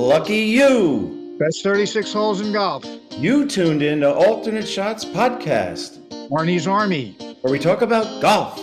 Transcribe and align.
Lucky 0.00 0.38
you! 0.38 1.36
Best 1.38 1.62
36 1.62 2.10
holes 2.10 2.40
in 2.40 2.54
golf. 2.54 2.86
You 3.10 3.46
tuned 3.46 3.82
in 3.82 4.00
to 4.00 4.10
Alternate 4.10 4.66
Shots 4.66 5.04
Podcast, 5.04 5.98
Arnie's 6.30 6.66
Army. 6.66 7.14
where 7.42 7.52
we 7.52 7.58
talk 7.58 7.82
about 7.82 8.22
golf, 8.22 8.58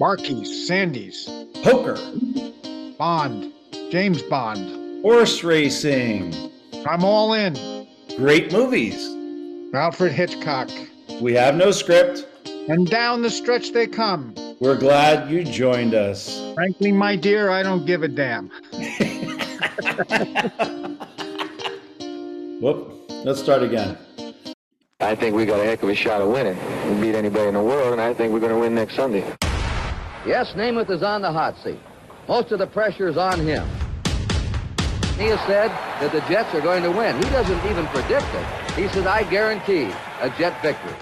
Marquis, 0.00 0.46
Sandys, 0.66 1.28
poker, 1.62 1.98
Bond, 2.96 3.52
James 3.90 4.22
Bond. 4.22 5.02
horse 5.02 5.44
racing, 5.44 6.50
I'm 6.88 7.04
all 7.04 7.34
in. 7.34 7.86
great 8.16 8.50
movies. 8.50 9.06
Alfred 9.74 10.12
Hitchcock. 10.12 10.70
We 11.20 11.34
have 11.34 11.56
no 11.56 11.72
script. 11.72 12.26
And 12.70 12.86
down 12.88 13.20
the 13.20 13.28
stretch 13.28 13.72
they 13.72 13.86
come. 13.86 14.34
We're 14.60 14.78
glad 14.78 15.30
you 15.30 15.44
joined 15.44 15.92
us. 15.92 16.54
Frankly, 16.54 16.90
my 16.90 17.16
dear, 17.16 17.50
I 17.50 17.62
don't 17.62 17.84
give 17.84 18.02
a 18.02 18.08
damn. 18.08 18.50
Whoop. 22.60 22.92
Let's 23.24 23.40
start 23.40 23.62
again. 23.62 23.96
I 25.00 25.14
think 25.14 25.34
we 25.34 25.46
got 25.46 25.60
a 25.60 25.64
heck 25.64 25.82
of 25.82 25.88
a 25.88 25.94
shot 25.94 26.20
of 26.20 26.28
winning. 26.28 26.58
We 26.94 27.00
beat 27.00 27.14
anybody 27.14 27.48
in 27.48 27.54
the 27.54 27.62
world, 27.62 27.92
and 27.92 28.00
I 28.00 28.12
think 28.12 28.32
we're 28.32 28.40
going 28.40 28.52
to 28.52 28.58
win 28.58 28.74
next 28.74 28.96
Sunday. 28.96 29.20
Yes, 30.26 30.52
Namath 30.54 30.90
is 30.90 31.02
on 31.02 31.22
the 31.22 31.32
hot 31.32 31.56
seat. 31.64 31.78
Most 32.28 32.52
of 32.52 32.58
the 32.58 32.66
pressure 32.66 33.08
is 33.08 33.16
on 33.16 33.40
him. 33.40 33.66
He 35.16 35.26
has 35.26 35.40
said 35.46 35.70
that 36.00 36.12
the 36.12 36.20
Jets 36.32 36.54
are 36.54 36.60
going 36.60 36.82
to 36.82 36.90
win. 36.90 37.16
He 37.16 37.30
doesn't 37.30 37.70
even 37.70 37.86
predict 37.88 38.26
it. 38.34 38.72
He 38.74 38.88
said, 38.88 39.06
I 39.06 39.28
guarantee 39.30 39.90
a 40.20 40.30
Jet 40.38 40.60
victory. 40.62 40.94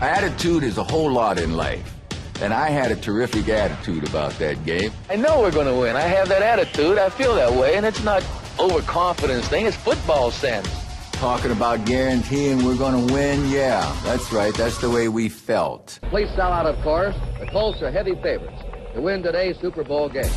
Attitude 0.00 0.64
is 0.64 0.78
a 0.78 0.84
whole 0.84 1.10
lot 1.10 1.38
in 1.38 1.56
life. 1.56 1.99
And 2.40 2.54
I 2.54 2.70
had 2.70 2.90
a 2.90 2.96
terrific 2.96 3.48
attitude 3.50 4.08
about 4.08 4.32
that 4.38 4.64
game. 4.64 4.92
I 5.10 5.16
know 5.16 5.40
we're 5.40 5.50
going 5.50 5.66
to 5.66 5.74
win. 5.74 5.94
I 5.94 6.00
have 6.00 6.28
that 6.30 6.40
attitude. 6.40 6.96
I 6.96 7.10
feel 7.10 7.34
that 7.34 7.52
way, 7.52 7.76
and 7.76 7.84
it's 7.84 8.02
not 8.02 8.24
overconfidence 8.58 9.46
thing. 9.48 9.66
It's 9.66 9.76
football 9.76 10.30
sense. 10.30 10.68
Talking 11.12 11.50
about 11.50 11.84
guaranteeing 11.84 12.64
we're 12.64 12.78
going 12.78 13.06
to 13.06 13.12
win, 13.12 13.46
yeah, 13.50 13.94
that's 14.04 14.32
right. 14.32 14.54
That's 14.54 14.78
the 14.78 14.88
way 14.88 15.08
we 15.08 15.28
felt. 15.28 15.98
Please 16.04 16.30
sell 16.34 16.50
out, 16.50 16.64
of 16.64 16.82
course. 16.82 17.14
The 17.38 17.46
Colts 17.46 17.82
are 17.82 17.90
heavy 17.90 18.14
favorites 18.22 18.62
to 18.94 19.02
win 19.02 19.22
today's 19.22 19.58
Super 19.60 19.84
Bowl 19.84 20.08
game. 20.08 20.30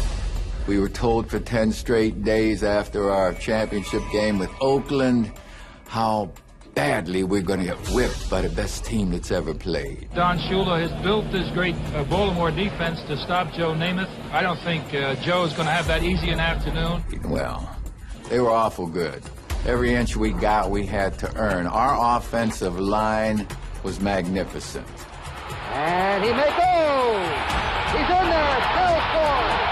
We 0.68 0.80
were 0.80 0.90
told 0.90 1.30
for 1.30 1.40
10 1.40 1.72
straight 1.72 2.24
days 2.24 2.64
after 2.64 3.12
our 3.12 3.34
championship 3.34 4.04
game 4.12 4.40
with 4.40 4.52
Oakland 4.60 5.32
how 5.88 6.32
badly 6.76 7.24
we're 7.24 7.42
going 7.42 7.60
to 7.60 7.66
get 7.66 7.78
whipped 7.90 8.30
by 8.30 8.42
the 8.42 8.50
best 8.50 8.86
team 8.86 9.12
that's 9.12 9.32
ever 9.32 9.54
played. 9.54 10.10
Don 10.14 10.38
Shula 10.40 10.88
has 10.88 11.04
built 11.04 11.32
this 11.32 11.50
great 11.52 11.76
uh, 11.94 12.04
Baltimore 12.06 12.52
defense 12.52 13.02
to 13.04 13.18
stop 13.18 13.54
Joe 13.54 13.74
Namath. 13.74 14.10
I 14.32 14.42
don't 14.42 14.60
think 14.60 14.94
uh, 14.94 15.16
Joe 15.16 15.44
is 15.44 15.54
going 15.54 15.68
to 15.68 15.74
have 15.74 15.88
that 15.88 16.04
easy 16.04 16.30
an 16.30 16.40
afternoon. 16.40 17.04
Well, 17.30 17.70
they 18.30 18.40
were 18.40 18.50
awful 18.52 18.88
good. 18.88 19.22
Every 19.66 19.94
inch 19.94 20.16
we 20.18 20.32
got, 20.32 20.70
we 20.72 20.86
had 20.86 21.18
to 21.20 21.36
earn. 21.38 21.68
Our 21.68 22.18
offensive 22.18 22.80
line 22.80 23.48
was 23.84 24.00
magnificent. 24.00 24.88
And 25.72 26.24
he 26.24 26.32
may 26.32 26.50
go. 26.50 27.20
He's 27.94 28.10
in 28.10 28.28
there. 28.30 28.62
Still 28.74 29.00
scoring. 29.10 29.63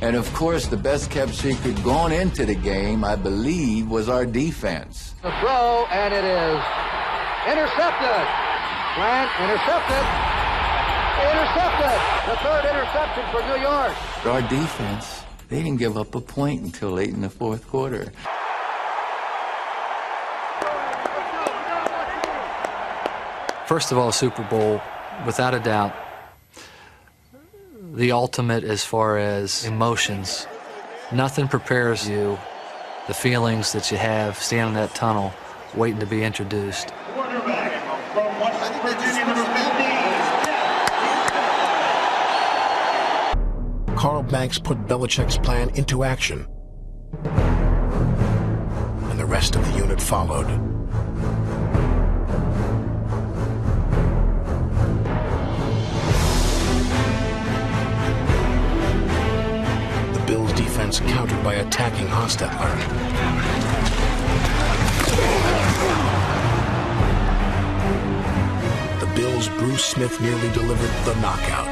And 0.00 0.14
of 0.14 0.32
course, 0.32 0.66
the 0.66 0.76
best 0.76 1.10
kept 1.10 1.34
secret 1.34 1.82
going 1.82 2.12
into 2.12 2.46
the 2.46 2.54
game, 2.54 3.04
I 3.04 3.16
believe, 3.16 3.90
was 3.90 4.08
our 4.08 4.24
defense. 4.24 5.14
The 5.22 5.32
throw, 5.40 5.86
and 5.90 6.14
it 6.14 6.22
is 6.22 6.62
intercepted. 7.50 8.22
Grant 8.94 9.30
intercepted. 9.42 10.04
Intercepted. 11.18 11.98
The 12.30 12.36
third 12.46 12.64
interception 12.70 13.24
for 13.32 13.42
New 13.42 13.60
York. 13.60 14.24
Our 14.24 14.42
defense, 14.42 15.22
they 15.48 15.62
didn't 15.64 15.78
give 15.78 15.98
up 15.98 16.14
a 16.14 16.20
point 16.20 16.62
until 16.62 16.90
late 16.90 17.10
in 17.10 17.22
the 17.22 17.30
fourth 17.30 17.66
quarter. 17.66 18.12
First 23.66 23.90
of 23.90 23.98
all, 23.98 24.12
Super 24.12 24.44
Bowl, 24.44 24.80
without 25.26 25.54
a 25.54 25.60
doubt, 25.60 25.92
the 27.98 28.12
ultimate 28.12 28.62
as 28.62 28.84
far 28.84 29.18
as 29.18 29.64
emotions. 29.64 30.46
Nothing 31.10 31.48
prepares 31.48 32.08
you, 32.08 32.38
the 33.08 33.14
feelings 33.14 33.72
that 33.72 33.90
you 33.90 33.96
have 33.96 34.38
standing 34.38 34.68
in 34.68 34.74
that 34.74 34.94
tunnel 34.94 35.32
waiting 35.74 35.98
to 35.98 36.06
be 36.06 36.22
introduced. 36.22 36.92
Carl 43.96 44.22
Banks 44.22 44.60
put 44.60 44.78
Belichick's 44.86 45.38
plan 45.38 45.70
into 45.70 46.04
action. 46.04 46.46
And 47.24 49.18
the 49.18 49.26
rest 49.26 49.56
of 49.56 49.66
the 49.66 49.76
unit 49.76 50.00
followed. 50.00 50.77
Bills' 60.28 60.52
defense 60.52 61.00
countered 61.00 61.42
by 61.42 61.54
attacking 61.54 62.06
Hostetler. 62.06 62.76
The 69.00 69.06
Bills' 69.16 69.48
Bruce 69.48 69.86
Smith 69.86 70.20
nearly 70.20 70.52
delivered 70.52 70.90
the 71.06 71.18
knockout. 71.22 71.66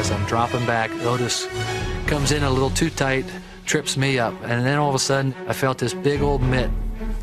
As 0.00 0.10
I'm 0.10 0.26
dropping 0.26 0.66
back, 0.66 0.90
Otis 1.02 1.46
comes 2.08 2.32
in 2.32 2.42
a 2.42 2.50
little 2.50 2.70
too 2.70 2.90
tight, 2.90 3.24
trips 3.66 3.96
me 3.96 4.18
up, 4.18 4.34
and 4.42 4.66
then 4.66 4.78
all 4.78 4.88
of 4.88 4.96
a 4.96 4.98
sudden 4.98 5.32
I 5.46 5.52
felt 5.52 5.78
this 5.78 5.94
big 5.94 6.22
old 6.22 6.42
mitt 6.42 6.72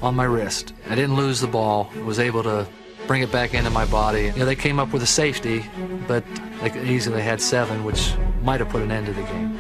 on 0.02 0.16
my 0.16 0.24
wrist. 0.24 0.72
I 0.90 0.96
didn't 0.96 1.18
lose 1.18 1.42
the 1.42 1.48
ball, 1.48 1.92
was 2.06 2.20
able 2.20 2.44
to 2.44 2.66
bring 3.06 3.22
it 3.22 3.34
back 3.34 3.54
into 3.54 3.70
my 3.70 3.84
body. 3.86 4.28
You 4.28 4.32
know, 4.38 4.46
they 4.46 4.56
came 4.56 4.80
up 4.80 4.94
with 4.94 5.04
a 5.04 5.08
safety, 5.08 5.66
but 6.08 6.24
they 6.62 6.90
easily 6.90 7.22
had 7.22 7.42
seven, 7.42 7.84
which 7.84 8.14
might 8.44 8.62
have 8.62 8.70
put 8.70 8.82
an 8.82 8.92
end 8.92 9.08
to 9.08 9.14
the 9.14 9.24
game. 9.24 9.59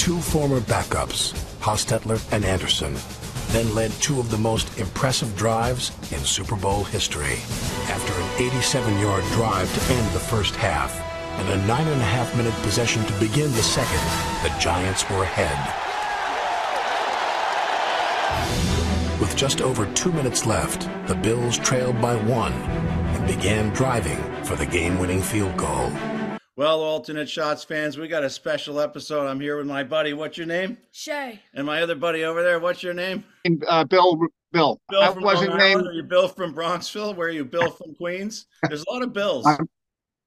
Two 0.00 0.18
former 0.18 0.60
backups, 0.60 1.34
Hostetler 1.60 2.18
and 2.32 2.42
Anderson, 2.42 2.96
then 3.48 3.74
led 3.74 3.92
two 4.00 4.18
of 4.18 4.30
the 4.30 4.38
most 4.38 4.78
impressive 4.78 5.36
drives 5.36 5.92
in 6.10 6.20
Super 6.20 6.56
Bowl 6.56 6.84
history. 6.84 7.34
After 7.84 8.14
an 8.14 8.46
87 8.46 8.98
yard 8.98 9.22
drive 9.24 9.68
to 9.74 9.92
end 9.92 10.10
the 10.14 10.18
first 10.18 10.56
half 10.56 10.98
and 11.38 11.48
a 11.50 11.66
nine 11.66 11.86
and 11.86 12.00
a 12.00 12.04
half 12.04 12.34
minute 12.34 12.54
possession 12.62 13.04
to 13.04 13.20
begin 13.20 13.52
the 13.52 13.62
second, 13.62 14.00
the 14.42 14.58
Giants 14.58 15.04
were 15.10 15.22
ahead. 15.22 15.58
With 19.20 19.36
just 19.36 19.60
over 19.60 19.84
two 19.92 20.12
minutes 20.12 20.46
left, 20.46 20.88
the 21.08 21.14
Bills 21.14 21.58
trailed 21.58 22.00
by 22.00 22.16
one 22.16 22.54
and 22.54 23.26
began 23.26 23.68
driving 23.74 24.16
for 24.44 24.56
the 24.56 24.64
game 24.64 24.98
winning 24.98 25.20
field 25.20 25.58
goal. 25.58 25.92
Well, 26.60 26.82
alternate 26.82 27.30
shots 27.30 27.64
fans, 27.64 27.96
we 27.96 28.06
got 28.06 28.22
a 28.22 28.28
special 28.28 28.80
episode. 28.80 29.26
I'm 29.26 29.40
here 29.40 29.56
with 29.56 29.64
my 29.66 29.82
buddy. 29.82 30.12
What's 30.12 30.36
your 30.36 30.46
name? 30.46 30.76
Shay. 30.92 31.40
And 31.54 31.66
my 31.66 31.80
other 31.80 31.94
buddy 31.94 32.24
over 32.24 32.42
there. 32.42 32.60
What's 32.60 32.82
your 32.82 32.92
name? 32.92 33.24
Uh, 33.66 33.82
Bill, 33.84 34.20
Bill. 34.52 34.78
Bill 34.90 35.00
I 35.00 35.10
from 35.14 35.22
wasn't 35.22 35.56
named. 35.56 35.86
Are 35.86 35.92
you 35.94 36.02
Bill 36.02 36.28
from 36.28 36.54
Bronxville? 36.54 37.16
Where 37.16 37.28
are 37.28 37.30
you? 37.30 37.46
Bill 37.46 37.70
from 37.70 37.94
Queens? 37.94 38.44
There's 38.68 38.84
a 38.86 38.92
lot 38.92 39.00
of 39.00 39.14
Bills. 39.14 39.46
I'm- 39.46 39.66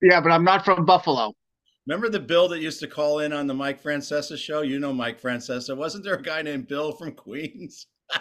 Yeah, 0.02 0.20
but 0.22 0.32
I'm 0.32 0.44
not 0.44 0.66
from 0.66 0.86
Buffalo. 0.86 1.34
Remember 1.86 2.10
the 2.10 2.20
Bill 2.20 2.48
that 2.48 2.62
used 2.62 2.80
to 2.80 2.88
call 2.88 3.20
in 3.20 3.32
on 3.32 3.46
the 3.46 3.54
Mike 3.54 3.80
Francesa 3.84 4.36
show? 4.36 4.64
You 4.64 4.80
know 4.80 4.92
Mike 4.92 5.22
Francesa. 5.22 5.78
Wasn't 5.78 6.04
there 6.04 6.16
a 6.16 6.22
guy 6.24 6.42
named 6.42 6.68
Bill 6.68 6.94
from 6.94 7.12
Queens? 7.12 7.86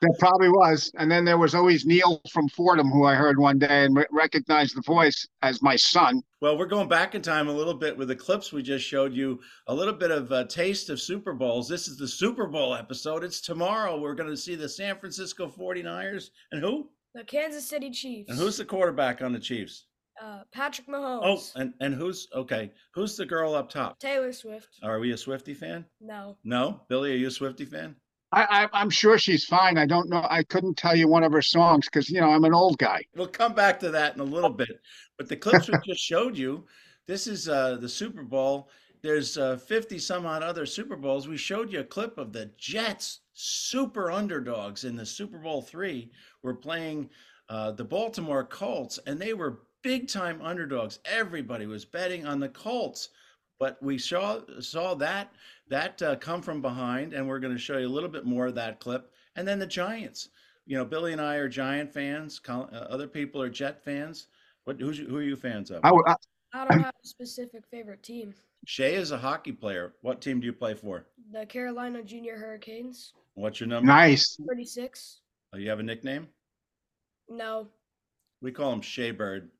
There 0.00 0.10
probably 0.20 0.48
was. 0.48 0.92
And 0.96 1.10
then 1.10 1.24
there 1.24 1.38
was 1.38 1.56
always 1.56 1.84
Neil 1.84 2.20
from 2.30 2.48
Fordham, 2.50 2.88
who 2.88 3.04
I 3.04 3.14
heard 3.16 3.36
one 3.36 3.58
day 3.58 3.84
and 3.84 3.96
re- 3.96 4.06
recognized 4.12 4.76
the 4.76 4.82
voice 4.82 5.26
as 5.42 5.60
my 5.60 5.74
son. 5.74 6.22
Well, 6.40 6.56
we're 6.56 6.66
going 6.66 6.86
back 6.88 7.16
in 7.16 7.22
time 7.22 7.48
a 7.48 7.52
little 7.52 7.74
bit 7.74 7.96
with 7.96 8.06
the 8.08 8.14
clips 8.14 8.52
we 8.52 8.62
just 8.62 8.84
showed 8.84 9.12
you, 9.12 9.40
a 9.66 9.74
little 9.74 9.92
bit 9.92 10.12
of 10.12 10.30
a 10.30 10.44
taste 10.44 10.88
of 10.88 11.00
Super 11.00 11.32
Bowls. 11.32 11.68
This 11.68 11.88
is 11.88 11.96
the 11.96 12.06
Super 12.06 12.46
Bowl 12.46 12.74
episode. 12.76 13.24
It's 13.24 13.40
tomorrow. 13.40 13.98
We're 14.00 14.14
going 14.14 14.30
to 14.30 14.36
see 14.36 14.54
the 14.54 14.68
San 14.68 14.96
Francisco 15.00 15.48
49ers. 15.48 16.30
And 16.52 16.62
who? 16.62 16.90
The 17.12 17.24
Kansas 17.24 17.68
City 17.68 17.90
Chiefs. 17.90 18.30
And 18.30 18.38
who's 18.38 18.56
the 18.56 18.64
quarterback 18.64 19.20
on 19.20 19.32
the 19.32 19.40
Chiefs? 19.40 19.86
Uh, 20.22 20.42
Patrick 20.52 20.86
Mahomes. 20.86 21.20
Oh, 21.56 21.60
and, 21.60 21.74
and 21.80 21.92
who's 21.92 22.28
okay? 22.32 22.70
Who's 22.94 23.16
the 23.16 23.26
girl 23.26 23.56
up 23.56 23.68
top? 23.68 23.98
Taylor 23.98 24.32
Swift. 24.32 24.68
Are 24.84 25.00
we 25.00 25.10
a 25.10 25.16
Swifty 25.16 25.54
fan? 25.54 25.84
No. 26.00 26.36
No, 26.44 26.82
Billy, 26.88 27.12
are 27.14 27.16
you 27.16 27.28
a 27.28 27.32
Swifty 27.32 27.64
fan? 27.64 27.96
I, 28.32 28.42
I, 28.42 28.80
I'm 28.80 28.90
sure 28.90 29.18
she's 29.18 29.44
fine. 29.44 29.78
I 29.78 29.86
don't 29.86 30.08
know. 30.08 30.26
I 30.28 30.42
couldn't 30.42 30.76
tell 30.76 30.94
you 30.94 31.08
one 31.08 31.24
of 31.24 31.32
her 31.32 31.42
songs 31.42 31.86
because, 31.86 32.10
you 32.10 32.20
know, 32.20 32.30
I'm 32.30 32.44
an 32.44 32.54
old 32.54 32.78
guy. 32.78 33.04
We'll 33.16 33.26
come 33.26 33.54
back 33.54 33.80
to 33.80 33.90
that 33.90 34.14
in 34.14 34.20
a 34.20 34.24
little 34.24 34.50
bit. 34.50 34.80
But 35.16 35.28
the 35.28 35.36
clips 35.36 35.68
we 35.68 35.74
just 35.86 36.02
showed 36.02 36.36
you, 36.36 36.66
this 37.06 37.26
is 37.26 37.48
uh, 37.48 37.76
the 37.76 37.88
Super 37.88 38.22
Bowl. 38.22 38.68
There's 39.00 39.38
uh, 39.38 39.56
50 39.56 39.98
some 39.98 40.26
odd 40.26 40.42
other 40.42 40.66
Super 40.66 40.96
Bowls. 40.96 41.26
We 41.26 41.36
showed 41.36 41.72
you 41.72 41.80
a 41.80 41.84
clip 41.84 42.18
of 42.18 42.32
the 42.32 42.50
Jets, 42.58 43.20
super 43.32 44.10
underdogs 44.10 44.84
in 44.84 44.96
the 44.96 45.06
Super 45.06 45.38
Bowl 45.38 45.62
three, 45.62 46.10
were 46.42 46.54
playing 46.54 47.08
uh, 47.48 47.72
the 47.72 47.84
Baltimore 47.84 48.44
Colts, 48.44 48.98
and 49.06 49.18
they 49.18 49.32
were 49.32 49.60
big 49.82 50.08
time 50.08 50.40
underdogs. 50.42 50.98
Everybody 51.04 51.66
was 51.66 51.84
betting 51.84 52.26
on 52.26 52.40
the 52.40 52.48
Colts. 52.48 53.08
But 53.58 53.82
we 53.82 53.98
saw 53.98 54.40
saw 54.60 54.94
that 54.94 55.32
that 55.68 56.00
uh, 56.02 56.16
come 56.16 56.42
from 56.42 56.62
behind, 56.62 57.12
and 57.12 57.26
we're 57.26 57.40
going 57.40 57.54
to 57.54 57.58
show 57.58 57.78
you 57.78 57.86
a 57.86 57.90
little 57.90 58.08
bit 58.08 58.24
more 58.24 58.46
of 58.46 58.54
that 58.54 58.80
clip. 58.80 59.12
And 59.36 59.46
then 59.46 59.58
the 59.58 59.66
Giants. 59.66 60.30
You 60.66 60.76
know, 60.76 60.84
Billy 60.84 61.12
and 61.12 61.20
I 61.20 61.36
are 61.36 61.48
Giant 61.48 61.92
fans. 61.92 62.38
Col- 62.38 62.68
uh, 62.72 62.76
other 62.76 63.08
people 63.08 63.40
are 63.40 63.48
Jet 63.48 63.82
fans. 63.82 64.26
What 64.64 64.80
who's, 64.80 64.98
who 64.98 65.16
are 65.16 65.22
you 65.22 65.34
fans 65.34 65.70
of? 65.70 65.80
I, 65.82 65.90
I, 65.90 66.14
I 66.52 66.66
don't 66.66 66.82
have 66.82 66.94
a 67.02 67.06
specific 67.06 67.64
favorite 67.70 68.02
team. 68.02 68.34
Shay 68.66 68.94
is 68.94 69.12
a 69.12 69.18
hockey 69.18 69.52
player. 69.52 69.94
What 70.02 70.20
team 70.20 70.40
do 70.40 70.46
you 70.46 70.52
play 70.52 70.74
for? 70.74 71.06
The 71.32 71.46
Carolina 71.46 72.02
Junior 72.02 72.36
Hurricanes. 72.36 73.12
What's 73.34 73.60
your 73.60 73.68
number? 73.68 73.86
nice. 73.86 74.36
36. 74.46 75.20
Oh, 75.54 75.58
you 75.58 75.70
have 75.70 75.78
a 75.78 75.82
nickname? 75.82 76.28
No. 77.28 77.68
We 78.42 78.52
call 78.52 78.72
him 78.72 78.82
Shea 78.82 79.10
Bird. 79.10 79.50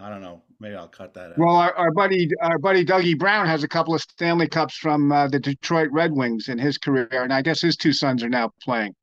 I 0.00 0.08
don't 0.08 0.20
know. 0.20 0.42
Maybe 0.60 0.76
I'll 0.76 0.88
cut 0.88 1.12
that 1.14 1.32
out. 1.32 1.38
Well, 1.38 1.56
our, 1.56 1.74
our 1.74 1.90
buddy, 1.90 2.30
our 2.40 2.58
buddy 2.58 2.84
Dougie 2.84 3.18
Brown 3.18 3.46
has 3.46 3.64
a 3.64 3.68
couple 3.68 3.94
of 3.94 4.00
Stanley 4.00 4.48
Cups 4.48 4.76
from 4.76 5.10
uh, 5.10 5.26
the 5.26 5.40
Detroit 5.40 5.88
Red 5.90 6.12
Wings 6.12 6.48
in 6.48 6.56
his 6.56 6.78
career, 6.78 7.08
and 7.10 7.32
I 7.32 7.42
guess 7.42 7.60
his 7.60 7.76
two 7.76 7.92
sons 7.92 8.22
are 8.22 8.28
now 8.28 8.52
playing. 8.62 8.94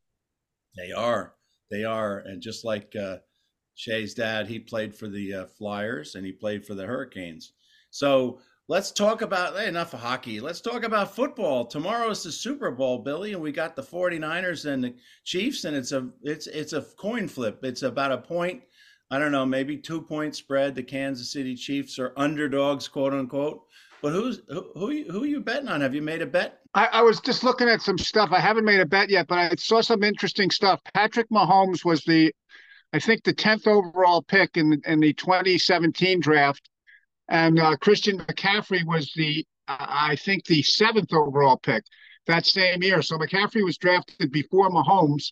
They 0.78 0.92
are. 0.92 1.34
They 1.70 1.84
are. 1.84 2.20
And 2.20 2.42
just 2.42 2.64
like 2.64 2.96
uh, 2.96 3.18
Shay's 3.76 4.14
dad, 4.14 4.48
he 4.48 4.60
played 4.60 4.96
for 4.96 5.08
the 5.08 5.34
uh, 5.34 5.46
Flyers 5.46 6.16
and 6.16 6.26
he 6.26 6.32
played 6.32 6.66
for 6.66 6.74
the 6.74 6.86
Hurricanes. 6.86 7.54
So 7.90 8.40
let's 8.68 8.92
talk 8.92 9.22
about 9.22 9.56
hey, 9.56 9.68
enough 9.68 9.94
of 9.94 10.00
hockey. 10.00 10.40
Let's 10.40 10.62
talk 10.62 10.84
about 10.84 11.16
football. 11.16 11.66
Tomorrow 11.66 12.10
is 12.10 12.24
the 12.24 12.32
Super 12.32 12.72
Bowl, 12.72 13.00
Billy, 13.00 13.34
and 13.34 13.42
we 13.42 13.52
got 13.52 13.76
the 13.76 13.84
49ers 13.84 14.66
and 14.66 14.84
the 14.84 14.96
Chiefs, 15.24 15.66
and 15.66 15.76
it's 15.76 15.92
a 15.92 16.10
it's 16.24 16.48
it's 16.48 16.74
a 16.74 16.82
coin 16.98 17.28
flip. 17.28 17.60
It's 17.64 17.84
about 17.84 18.12
a 18.12 18.18
point. 18.18 18.64
I 19.12 19.20
don't 19.20 19.32
know, 19.32 19.46
maybe 19.46 19.78
two 19.78 20.02
point 20.02 20.36
spread. 20.36 20.76
The 20.76 20.84
Kansas 20.84 21.32
City 21.32 21.56
Chiefs 21.56 22.00
are 22.00 22.14
underdogs, 22.18 22.88
quote 22.88 23.14
unquote. 23.14 23.64
But 24.02 24.12
who's 24.14 24.42
who? 24.50 24.72
Who, 24.76 24.90
you- 24.92 25.12
who 25.12 25.24
are 25.24 25.28
you 25.28 25.42
betting 25.42 25.68
on? 25.70 25.82
Have 25.82 25.96
you 25.96 26.02
made 26.02 26.22
a 26.22 26.26
bet? 26.26 26.60
I, 26.74 26.88
I 26.94 27.02
was 27.02 27.22
just 27.22 27.44
looking 27.44 27.70
at 27.70 27.82
some 27.82 27.98
stuff. 27.98 28.30
I 28.32 28.40
haven't 28.40 28.66
made 28.66 28.80
a 28.82 28.86
bet 28.86 29.10
yet, 29.10 29.28
but 29.28 29.38
I 29.38 29.56
saw 29.58 29.82
some 29.82 30.04
interesting 30.04 30.50
stuff. 30.52 30.82
Patrick 30.94 31.30
Mahomes 31.30 31.86
was 31.86 32.04
the, 32.04 32.34
I 32.94 33.00
think, 33.00 33.24
the 33.24 33.34
tenth 33.34 33.66
overall 33.68 34.22
pick 34.22 34.58
in 34.58 34.82
in 34.86 35.00
the 35.00 35.14
2017 35.14 36.20
draft, 36.20 36.70
and 37.30 37.60
uh, 37.60 37.78
Christian 37.78 38.18
McCaffrey 38.20 38.86
was 38.86 39.12
the, 39.16 39.46
uh, 39.68 39.78
I 39.80 40.16
think, 40.18 40.46
the 40.46 40.62
seventh 40.64 41.14
overall 41.14 41.58
pick 41.58 41.84
that 42.28 42.46
same 42.46 42.84
year. 42.84 43.02
So 43.02 43.18
McCaffrey 43.18 43.64
was 43.64 43.78
drafted 43.78 44.32
before 44.32 44.70
Mahomes, 44.70 45.32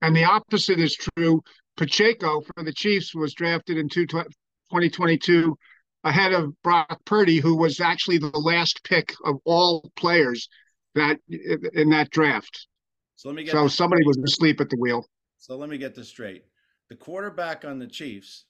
and 0.00 0.16
the 0.16 0.24
opposite 0.24 0.80
is 0.80 0.96
true. 0.96 1.42
Pacheco 1.76 2.40
for 2.40 2.62
the 2.64 2.72
Chiefs 2.72 3.14
was 3.14 3.34
drafted 3.34 3.78
in 3.78 3.88
two, 3.88 4.06
2022 4.06 5.56
ahead 6.04 6.32
of 6.32 6.60
Brock 6.62 7.00
Purdy, 7.04 7.38
who 7.38 7.56
was 7.56 7.80
actually 7.80 8.18
the 8.18 8.38
last 8.38 8.84
pick 8.84 9.14
of 9.24 9.36
all 9.44 9.90
players 9.96 10.48
that 10.94 11.18
in 11.28 11.90
that 11.90 12.10
draft. 12.10 12.68
So 13.16 13.28
let 13.28 13.36
me 13.36 13.44
get 13.44 13.52
So 13.52 13.68
somebody 13.68 14.04
was 14.04 14.18
asleep 14.18 14.60
at 14.60 14.68
the 14.70 14.76
wheel. 14.78 15.06
So 15.38 15.56
let 15.56 15.68
me 15.68 15.78
get 15.78 15.94
this 15.94 16.08
straight. 16.08 16.44
The 16.90 16.96
quarterback 16.96 17.64
on 17.64 17.78
the 17.78 17.86
Chiefs, 17.86 18.44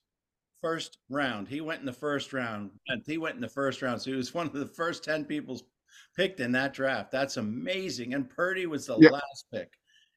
first 0.60 0.98
round, 1.08 1.48
he 1.48 1.60
went 1.60 1.80
in 1.80 1.86
the 1.86 1.92
first 1.92 2.32
round. 2.32 2.70
He 3.06 3.18
went 3.18 3.36
in 3.36 3.40
the 3.40 3.48
first 3.48 3.82
round. 3.82 4.02
So 4.02 4.10
he 4.10 4.16
was 4.16 4.34
one 4.34 4.46
of 4.46 4.52
the 4.52 4.66
first 4.66 5.04
10 5.04 5.24
people 5.24 5.60
picked 6.16 6.40
in 6.40 6.52
that 6.52 6.74
draft. 6.74 7.10
That's 7.12 7.36
amazing. 7.36 8.14
And 8.14 8.28
Purdy 8.28 8.66
was 8.66 8.86
the 8.86 8.98
Yeah. 8.98 9.10
last 9.10 9.46
pick. 9.52 9.72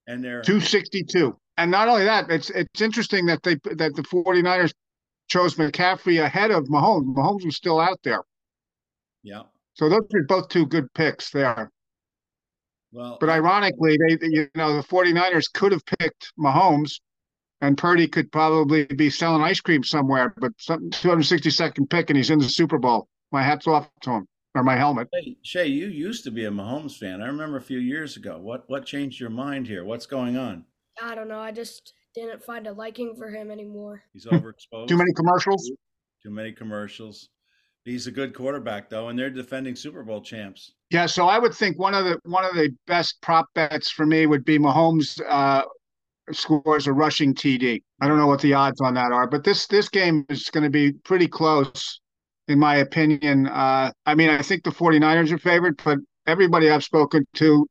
And 0.07 0.23
they're 0.23 0.41
262. 0.41 1.37
And 1.57 1.71
not 1.71 1.87
only 1.87 2.05
that, 2.05 2.29
it's 2.29 2.49
it's 2.51 2.81
interesting 2.81 3.25
that 3.27 3.43
they 3.43 3.55
that 3.75 3.95
the 3.95 4.03
49ers 4.03 4.73
chose 5.27 5.55
McCaffrey 5.55 6.23
ahead 6.23 6.51
of 6.51 6.65
Mahomes. 6.65 7.13
Mahomes 7.13 7.45
was 7.45 7.55
still 7.55 7.79
out 7.79 7.99
there. 8.03 8.23
yeah. 9.23 9.43
So 9.73 9.89
those 9.89 10.07
are 10.15 10.23
both 10.27 10.49
two 10.49 10.65
good 10.65 10.91
picks 10.93 11.29
there. 11.29 11.69
Well, 12.91 13.17
But 13.19 13.29
ironically, 13.29 13.97
they 14.07 14.17
you 14.21 14.49
know 14.55 14.75
the 14.75 14.83
49ers 14.83 15.51
could 15.53 15.71
have 15.71 15.85
picked 15.99 16.31
Mahomes 16.39 16.99
and 17.61 17.77
Purdy 17.77 18.07
could 18.07 18.31
probably 18.31 18.85
be 18.85 19.09
selling 19.09 19.41
ice 19.41 19.59
cream 19.59 19.83
somewhere, 19.83 20.33
but 20.37 20.51
some 20.57 20.89
262nd 20.91 21.89
pick 21.89 22.09
and 22.09 22.17
he's 22.17 22.29
in 22.29 22.39
the 22.39 22.49
Super 22.49 22.77
Bowl. 22.77 23.07
My 23.31 23.43
hat's 23.43 23.67
off 23.67 23.89
to 24.01 24.11
him 24.11 24.27
or 24.55 24.63
my 24.63 24.75
helmet. 24.75 25.07
Hey, 25.13 25.37
Shay, 25.43 25.67
you 25.67 25.87
used 25.87 26.23
to 26.23 26.31
be 26.31 26.45
a 26.45 26.51
Mahomes 26.51 26.97
fan. 26.97 27.21
I 27.21 27.27
remember 27.27 27.57
a 27.57 27.61
few 27.61 27.79
years 27.79 28.17
ago. 28.17 28.37
What 28.39 28.63
what 28.67 28.85
changed 28.85 29.19
your 29.19 29.29
mind 29.29 29.67
here? 29.67 29.85
What's 29.85 30.05
going 30.05 30.37
on? 30.37 30.65
I 31.01 31.15
don't 31.15 31.27
know. 31.27 31.39
I 31.39 31.51
just 31.51 31.93
didn't 32.15 32.43
find 32.43 32.67
a 32.67 32.73
liking 32.73 33.15
for 33.15 33.29
him 33.29 33.51
anymore. 33.51 34.01
He's 34.13 34.25
overexposed. 34.25 34.87
Too 34.87 34.97
many 34.97 35.13
commercials. 35.13 35.71
Too 36.23 36.31
many 36.31 36.51
commercials. 36.51 37.29
He's 37.85 38.07
a 38.07 38.11
good 38.11 38.33
quarterback 38.33 38.89
though, 38.89 39.09
and 39.09 39.17
they're 39.17 39.29
defending 39.29 39.75
Super 39.75 40.03
Bowl 40.03 40.21
champs. 40.21 40.73
Yeah, 40.89 41.05
so 41.05 41.27
I 41.27 41.39
would 41.39 41.53
think 41.53 41.79
one 41.79 41.93
of 41.93 42.05
the 42.05 42.19
one 42.23 42.43
of 42.43 42.53
the 42.53 42.69
best 42.85 43.21
prop 43.21 43.45
bets 43.53 43.91
for 43.91 44.05
me 44.05 44.25
would 44.25 44.43
be 44.43 44.59
Mahomes 44.59 45.21
uh, 45.25 45.63
scores 46.31 46.87
a 46.87 46.93
rushing 46.93 47.33
TD. 47.33 47.81
I 48.01 48.07
don't 48.07 48.17
know 48.17 48.27
what 48.27 48.41
the 48.41 48.53
odds 48.53 48.81
on 48.81 48.93
that 48.95 49.11
are, 49.11 49.27
but 49.27 49.43
this 49.43 49.67
this 49.67 49.87
game 49.87 50.25
is 50.27 50.49
going 50.49 50.65
to 50.65 50.69
be 50.69 50.91
pretty 51.05 51.27
close, 51.27 52.01
in 52.47 52.59
my 52.59 52.77
opinion. 52.77 53.47
Uh, 53.47 53.91
I 54.05 54.15
mean, 54.15 54.29
I 54.29 54.41
think 54.41 54.63
the 54.63 54.71
49ers 54.71 55.31
are 55.31 55.37
favored, 55.37 55.81
but 55.83 55.99
everybody 56.25 56.69
I've 56.69 56.83
spoken 56.83 57.25
to 57.35 57.67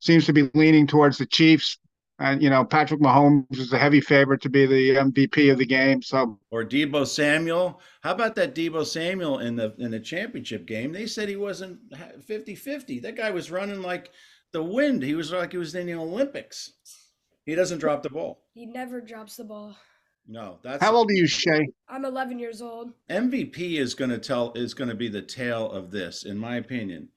seems 0.00 0.26
to 0.26 0.32
be 0.32 0.50
leaning 0.54 0.86
towards 0.86 1.18
the 1.18 1.26
Chiefs. 1.26 1.78
And 2.18 2.42
you 2.42 2.50
know, 2.50 2.64
Patrick 2.64 3.00
Mahomes 3.00 3.58
is 3.58 3.72
a 3.72 3.78
heavy 3.78 4.00
favorite 4.00 4.42
to 4.42 4.48
be 4.48 4.66
the 4.66 4.90
MVP 4.96 5.50
of 5.50 5.58
the 5.58 5.66
game. 5.66 6.02
So 6.02 6.38
Or 6.50 6.62
Deebo 6.62 7.06
Samuel. 7.06 7.80
How 8.02 8.12
about 8.12 8.36
that 8.36 8.54
Deebo 8.54 8.86
Samuel 8.86 9.40
in 9.40 9.56
the 9.56 9.74
in 9.78 9.90
the 9.90 9.98
championship 9.98 10.66
game? 10.66 10.92
They 10.92 11.06
said 11.06 11.28
he 11.28 11.36
wasn't 11.36 11.80
50-50. 12.28 13.02
That 13.02 13.16
guy 13.16 13.30
was 13.30 13.50
running 13.50 13.82
like 13.82 14.12
the 14.52 14.62
wind. 14.62 15.02
He 15.02 15.14
was 15.14 15.32
like 15.32 15.52
he 15.52 15.58
was 15.58 15.74
in 15.74 15.86
the 15.86 15.94
Olympics. 15.94 16.72
He 17.44 17.56
doesn't 17.56 17.78
drop 17.78 18.04
the 18.04 18.10
ball. 18.10 18.44
He 18.54 18.66
never 18.66 19.00
drops 19.00 19.36
the 19.36 19.44
ball. 19.44 19.76
No, 20.26 20.58
that's 20.62 20.82
how 20.82 20.94
old 20.94 21.10
are 21.10 21.14
you, 21.14 21.26
Shay? 21.26 21.66
I'm 21.88 22.04
11 22.04 22.38
years 22.38 22.62
old. 22.62 22.92
MVP 23.10 23.78
is 23.78 23.94
going 23.94 24.10
to 24.10 24.18
tell 24.18 24.52
is 24.54 24.72
going 24.74 24.88
to 24.88 24.94
be 24.94 25.08
the 25.08 25.22
tale 25.22 25.70
of 25.70 25.90
this 25.90 26.24
in 26.24 26.38
my 26.38 26.56
opinion. 26.56 27.08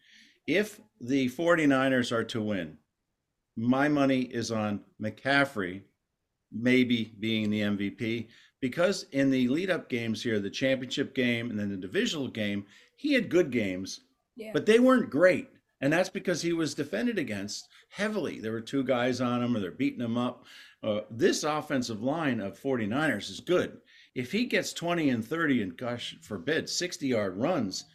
If 0.47 0.79
the 0.99 1.29
49ers 1.29 2.11
are 2.11 2.23
to 2.25 2.41
win, 2.41 2.77
my 3.55 3.87
money 3.87 4.21
is 4.21 4.51
on 4.51 4.81
McCaffrey 5.01 5.81
maybe 6.51 7.13
being 7.19 7.49
the 7.49 7.61
MVP 7.61 8.27
because 8.61 9.03
in 9.11 9.29
the 9.29 9.47
lead 9.49 9.69
up 9.69 9.89
games 9.89 10.23
here, 10.23 10.39
the 10.39 10.49
championship 10.49 11.13
game 11.13 11.49
and 11.49 11.59
then 11.59 11.69
the 11.69 11.77
divisional 11.77 12.27
game, 12.27 12.65
he 12.95 13.13
had 13.13 13.29
good 13.29 13.51
games, 13.51 14.01
Yeah. 14.35 14.51
but 14.53 14.65
they 14.65 14.79
weren't 14.79 15.09
great. 15.09 15.49
And 15.85 15.93
that's 15.93 16.09
because 16.09 16.41
he 16.41 16.51
was 16.51 16.73
defended 16.73 17.19
against 17.19 17.69
heavily. 17.89 18.39
There 18.39 18.53
were 18.53 18.59
two 18.59 18.83
guys 18.83 19.21
on 19.21 19.43
him 19.43 19.55
or 19.55 19.59
they're 19.59 19.69
beating 19.69 20.01
him 20.01 20.17
up. 20.17 20.43
Uh, 20.81 21.01
this 21.11 21.43
offensive 21.43 22.01
line 22.01 22.39
of 22.39 22.59
49ers 22.59 23.29
is 23.29 23.39
good. 23.39 23.81
If 24.15 24.31
he 24.31 24.45
gets 24.45 24.73
20 24.73 25.11
and 25.11 25.23
30 25.23 25.61
and 25.61 25.77
gosh 25.77 26.17
forbid 26.23 26.67
60 26.67 27.05
yard 27.05 27.37
runs, 27.37 27.85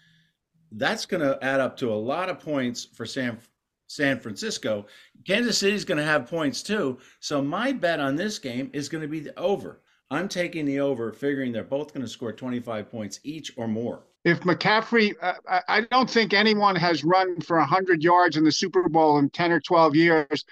that's 0.70 1.04
going 1.04 1.20
to 1.20 1.37
add 1.42 1.59
up 1.59 1.76
to 1.78 1.92
a 1.92 1.94
lot 1.94 2.28
of 2.28 2.38
points 2.38 2.85
for 2.85 3.04
San 3.04 3.40
San 3.88 4.20
Francisco. 4.20 4.87
Kansas 5.26 5.59
City's 5.59 5.85
going 5.85 5.99
to 5.99 6.04
have 6.04 6.30
points 6.30 6.62
too. 6.62 6.97
So 7.18 7.42
my 7.42 7.73
bet 7.73 7.99
on 7.99 8.14
this 8.14 8.38
game 8.38 8.70
is 8.73 8.88
going 8.88 9.02
to 9.02 9.09
be 9.09 9.18
the 9.18 9.37
over. 9.37 9.80
I'm 10.12 10.28
taking 10.28 10.64
the 10.64 10.78
over, 10.78 11.12
figuring 11.12 11.50
they're 11.50 11.64
both 11.64 11.92
going 11.92 12.06
to 12.06 12.09
score 12.09 12.32
25 12.32 12.88
points 12.88 13.18
each 13.25 13.52
or 13.56 13.66
more. 13.66 14.04
If 14.25 14.41
McCaffrey, 14.41 15.15
uh, 15.23 15.61
I, 15.69 15.83
don't 15.91 16.09
think 16.09 16.35
anyone 16.35 16.77
has 16.77 17.05
run 17.05 17.41
for 17.41 17.59
100 17.59 18.03
yards 18.03 18.37
in 18.37 18.45
the 18.45 18.53
Super 18.53 18.89
Bowl 18.89 19.19
in 19.19 19.31
10 19.31 19.53
or 19.53 19.61
12 19.61 19.97
years, 19.97 20.45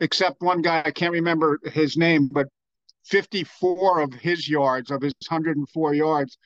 except 0.00 0.42
one 0.42 0.62
guy. 0.62 0.82
I 0.84 0.92
can't 0.92 1.12
remember 1.12 1.58
his 1.64 1.96
name, 1.96 2.28
but 2.28 2.46
54 3.06 4.00
of 4.00 4.14
his 4.14 4.48
yards, 4.48 4.90
of 4.90 5.02
his 5.02 5.14
104 5.28 5.94
yards, 5.94 6.38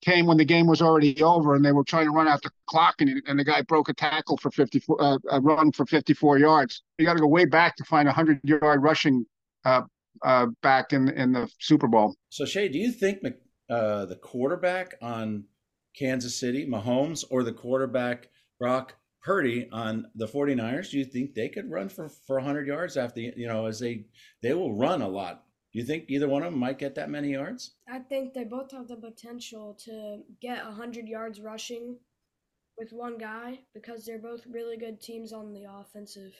came 0.00 0.26
when 0.26 0.36
the 0.36 0.44
game 0.44 0.66
was 0.66 0.80
already 0.82 1.22
over 1.22 1.54
and 1.54 1.64
they 1.64 1.72
were 1.72 1.84
trying 1.84 2.06
to 2.06 2.12
run 2.12 2.28
out 2.28 2.42
the 2.42 2.50
clock, 2.66 3.00
and, 3.00 3.22
and 3.26 3.38
the 3.38 3.44
guy 3.44 3.60
broke 3.62 3.88
a 3.90 3.94
tackle 3.94 4.36
for 4.38 4.50
54, 4.50 5.02
uh, 5.02 5.18
a 5.30 5.40
run 5.40 5.72
for 5.72 5.84
54 5.84 6.38
yards. 6.38 6.82
You 6.98 7.04
got 7.04 7.14
to 7.14 7.20
go 7.20 7.26
way 7.26 7.44
back 7.44 7.76
to 7.76 7.84
find 7.84 8.08
a 8.08 8.12
100 8.12 8.40
yard 8.44 8.82
rushing 8.82 9.26
uh, 9.64 9.82
uh, 10.22 10.46
back 10.62 10.92
in 10.92 11.08
in 11.10 11.32
the 11.32 11.50
Super 11.58 11.88
Bowl. 11.88 12.14
So 12.30 12.44
Shay, 12.44 12.68
do 12.68 12.78
you 12.78 12.92
think 12.92 13.22
Mc- 13.22 13.40
uh, 13.68 14.06
the 14.06 14.16
quarterback 14.16 14.94
on 15.00 15.44
Kansas 15.98 16.38
City, 16.38 16.66
Mahomes, 16.66 17.24
or 17.30 17.42
the 17.42 17.52
quarterback 17.52 18.28
Brock 18.58 18.96
Purdy 19.22 19.68
on 19.72 20.06
the 20.14 20.26
49ers, 20.26 20.90
do 20.90 20.98
you 20.98 21.04
think 21.04 21.34
they 21.34 21.48
could 21.48 21.70
run 21.70 21.88
for 21.88 22.08
for 22.08 22.36
100 22.36 22.66
yards 22.66 22.96
after 22.96 23.20
you 23.20 23.48
know 23.48 23.66
as 23.66 23.80
they 23.80 24.06
they 24.42 24.52
will 24.52 24.74
run 24.74 25.00
a 25.00 25.08
lot? 25.08 25.44
Do 25.72 25.78
you 25.80 25.84
think 25.84 26.04
either 26.08 26.28
one 26.28 26.42
of 26.42 26.52
them 26.52 26.60
might 26.60 26.78
get 26.78 26.94
that 26.96 27.10
many 27.10 27.32
yards? 27.32 27.74
I 27.88 27.98
think 27.98 28.32
they 28.32 28.44
both 28.44 28.70
have 28.72 28.86
the 28.86 28.96
potential 28.96 29.76
to 29.86 30.22
get 30.40 30.64
100 30.64 31.08
yards 31.08 31.40
rushing 31.40 31.96
with 32.78 32.92
one 32.92 33.18
guy 33.18 33.60
because 33.74 34.04
they're 34.04 34.18
both 34.18 34.46
really 34.46 34.76
good 34.76 35.00
teams 35.00 35.32
on 35.32 35.52
the 35.52 35.64
offensive 35.64 36.32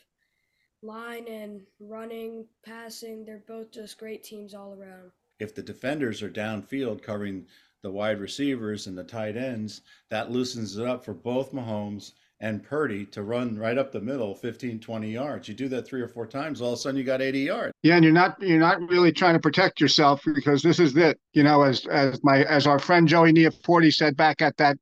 line 0.83 1.27
and 1.27 1.63
running, 1.81 2.47
passing. 2.65 3.25
They're 3.25 3.43
both 3.49 3.73
just 3.73 3.99
great 3.99 4.23
teams 4.23 4.55
all 4.55 4.75
around. 4.75 5.11
If 5.41 5.55
the 5.55 5.63
defenders 5.63 6.23
are 6.23 6.31
downfield 6.31 7.03
covering 7.03 7.47
the 7.85 7.93
wide 7.93 8.19
receivers 8.19 8.89
and 8.89 8.99
the 8.99 9.05
tight 9.05 9.37
ends, 9.37 9.83
that 10.11 10.33
loosens 10.33 10.77
it 10.77 10.87
up 10.87 11.05
for 11.05 11.15
both 11.15 11.53
Mahomes 11.53 12.13
and 12.41 12.65
Purdy 12.65 13.07
to 13.07 13.23
run 13.23 13.57
right 13.57 13.79
up 13.79 13.93
the 13.93 14.01
middle 14.01 14.35
15 14.35 14.81
20 14.81 15.11
yards. 15.11 15.49
You 15.49 15.55
do 15.55 15.69
that 15.69 15.87
3 15.87 16.01
or 16.01 16.09
4 16.09 16.27
times 16.27 16.61
all 16.61 16.73
of 16.73 16.75
a 16.75 16.77
sudden 16.77 16.99
you 16.99 17.05
got 17.05 17.23
80 17.23 17.41
yards. 17.41 17.73
Yeah, 17.83 17.95
and 17.95 18.05
you're 18.05 18.13
not 18.13 18.41
you're 18.43 18.59
not 18.59 18.81
really 18.89 19.13
trying 19.13 19.35
to 19.35 19.41
protect 19.41 19.81
yourself 19.81 20.23
because 20.25 20.63
this 20.63 20.81
is 20.81 20.97
it. 20.97 21.21
You 21.33 21.45
know, 21.45 21.63
as 21.63 21.87
as 21.87 22.23
my 22.25 22.43
as 22.45 22.67
our 22.67 22.79
friend 22.79 23.07
Joey 23.07 23.33
Neaforti 23.33 23.95
said 23.95 24.17
back 24.17 24.43
at 24.43 24.57
that 24.57 24.77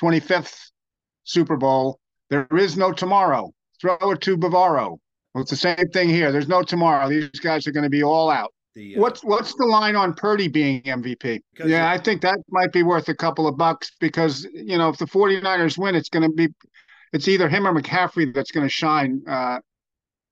25th 0.00 0.70
Super 1.24 1.56
Bowl, 1.56 1.98
there 2.30 2.46
is 2.56 2.76
no 2.76 2.92
tomorrow. 2.92 3.52
Throw 3.80 3.96
it 4.10 4.20
to 4.22 4.36
Bavaro. 4.36 4.98
Well, 5.34 5.42
it's 5.42 5.50
the 5.50 5.56
same 5.56 5.88
thing 5.92 6.08
here. 6.08 6.30
There's 6.30 6.48
no 6.48 6.62
tomorrow. 6.62 7.08
These 7.08 7.40
guys 7.40 7.66
are 7.66 7.72
going 7.72 7.84
to 7.84 7.90
be 7.90 8.04
all 8.04 8.30
out. 8.30 8.53
The, 8.74 8.96
uh, 8.96 9.00
What's 9.00 9.22
what's 9.22 9.54
the 9.54 9.66
line 9.66 9.94
on 9.94 10.14
Purdy 10.14 10.48
being 10.48 10.82
MVP? 10.82 11.40
Yeah, 11.64 11.90
I 11.90 11.98
think 11.98 12.22
that 12.22 12.38
might 12.50 12.72
be 12.72 12.82
worth 12.82 13.08
a 13.08 13.14
couple 13.14 13.46
of 13.46 13.56
bucks 13.56 13.92
because, 14.00 14.44
you 14.52 14.78
know, 14.78 14.88
if 14.88 14.98
the 14.98 15.04
49ers 15.04 15.78
win, 15.78 15.94
it's 15.94 16.08
going 16.08 16.28
to 16.28 16.34
be 16.34 16.48
it's 17.12 17.28
either 17.28 17.48
him 17.48 17.66
or 17.66 17.72
McCaffrey 17.72 18.34
that's 18.34 18.50
going 18.50 18.66
to 18.66 18.72
shine 18.72 19.22
uh, 19.28 19.60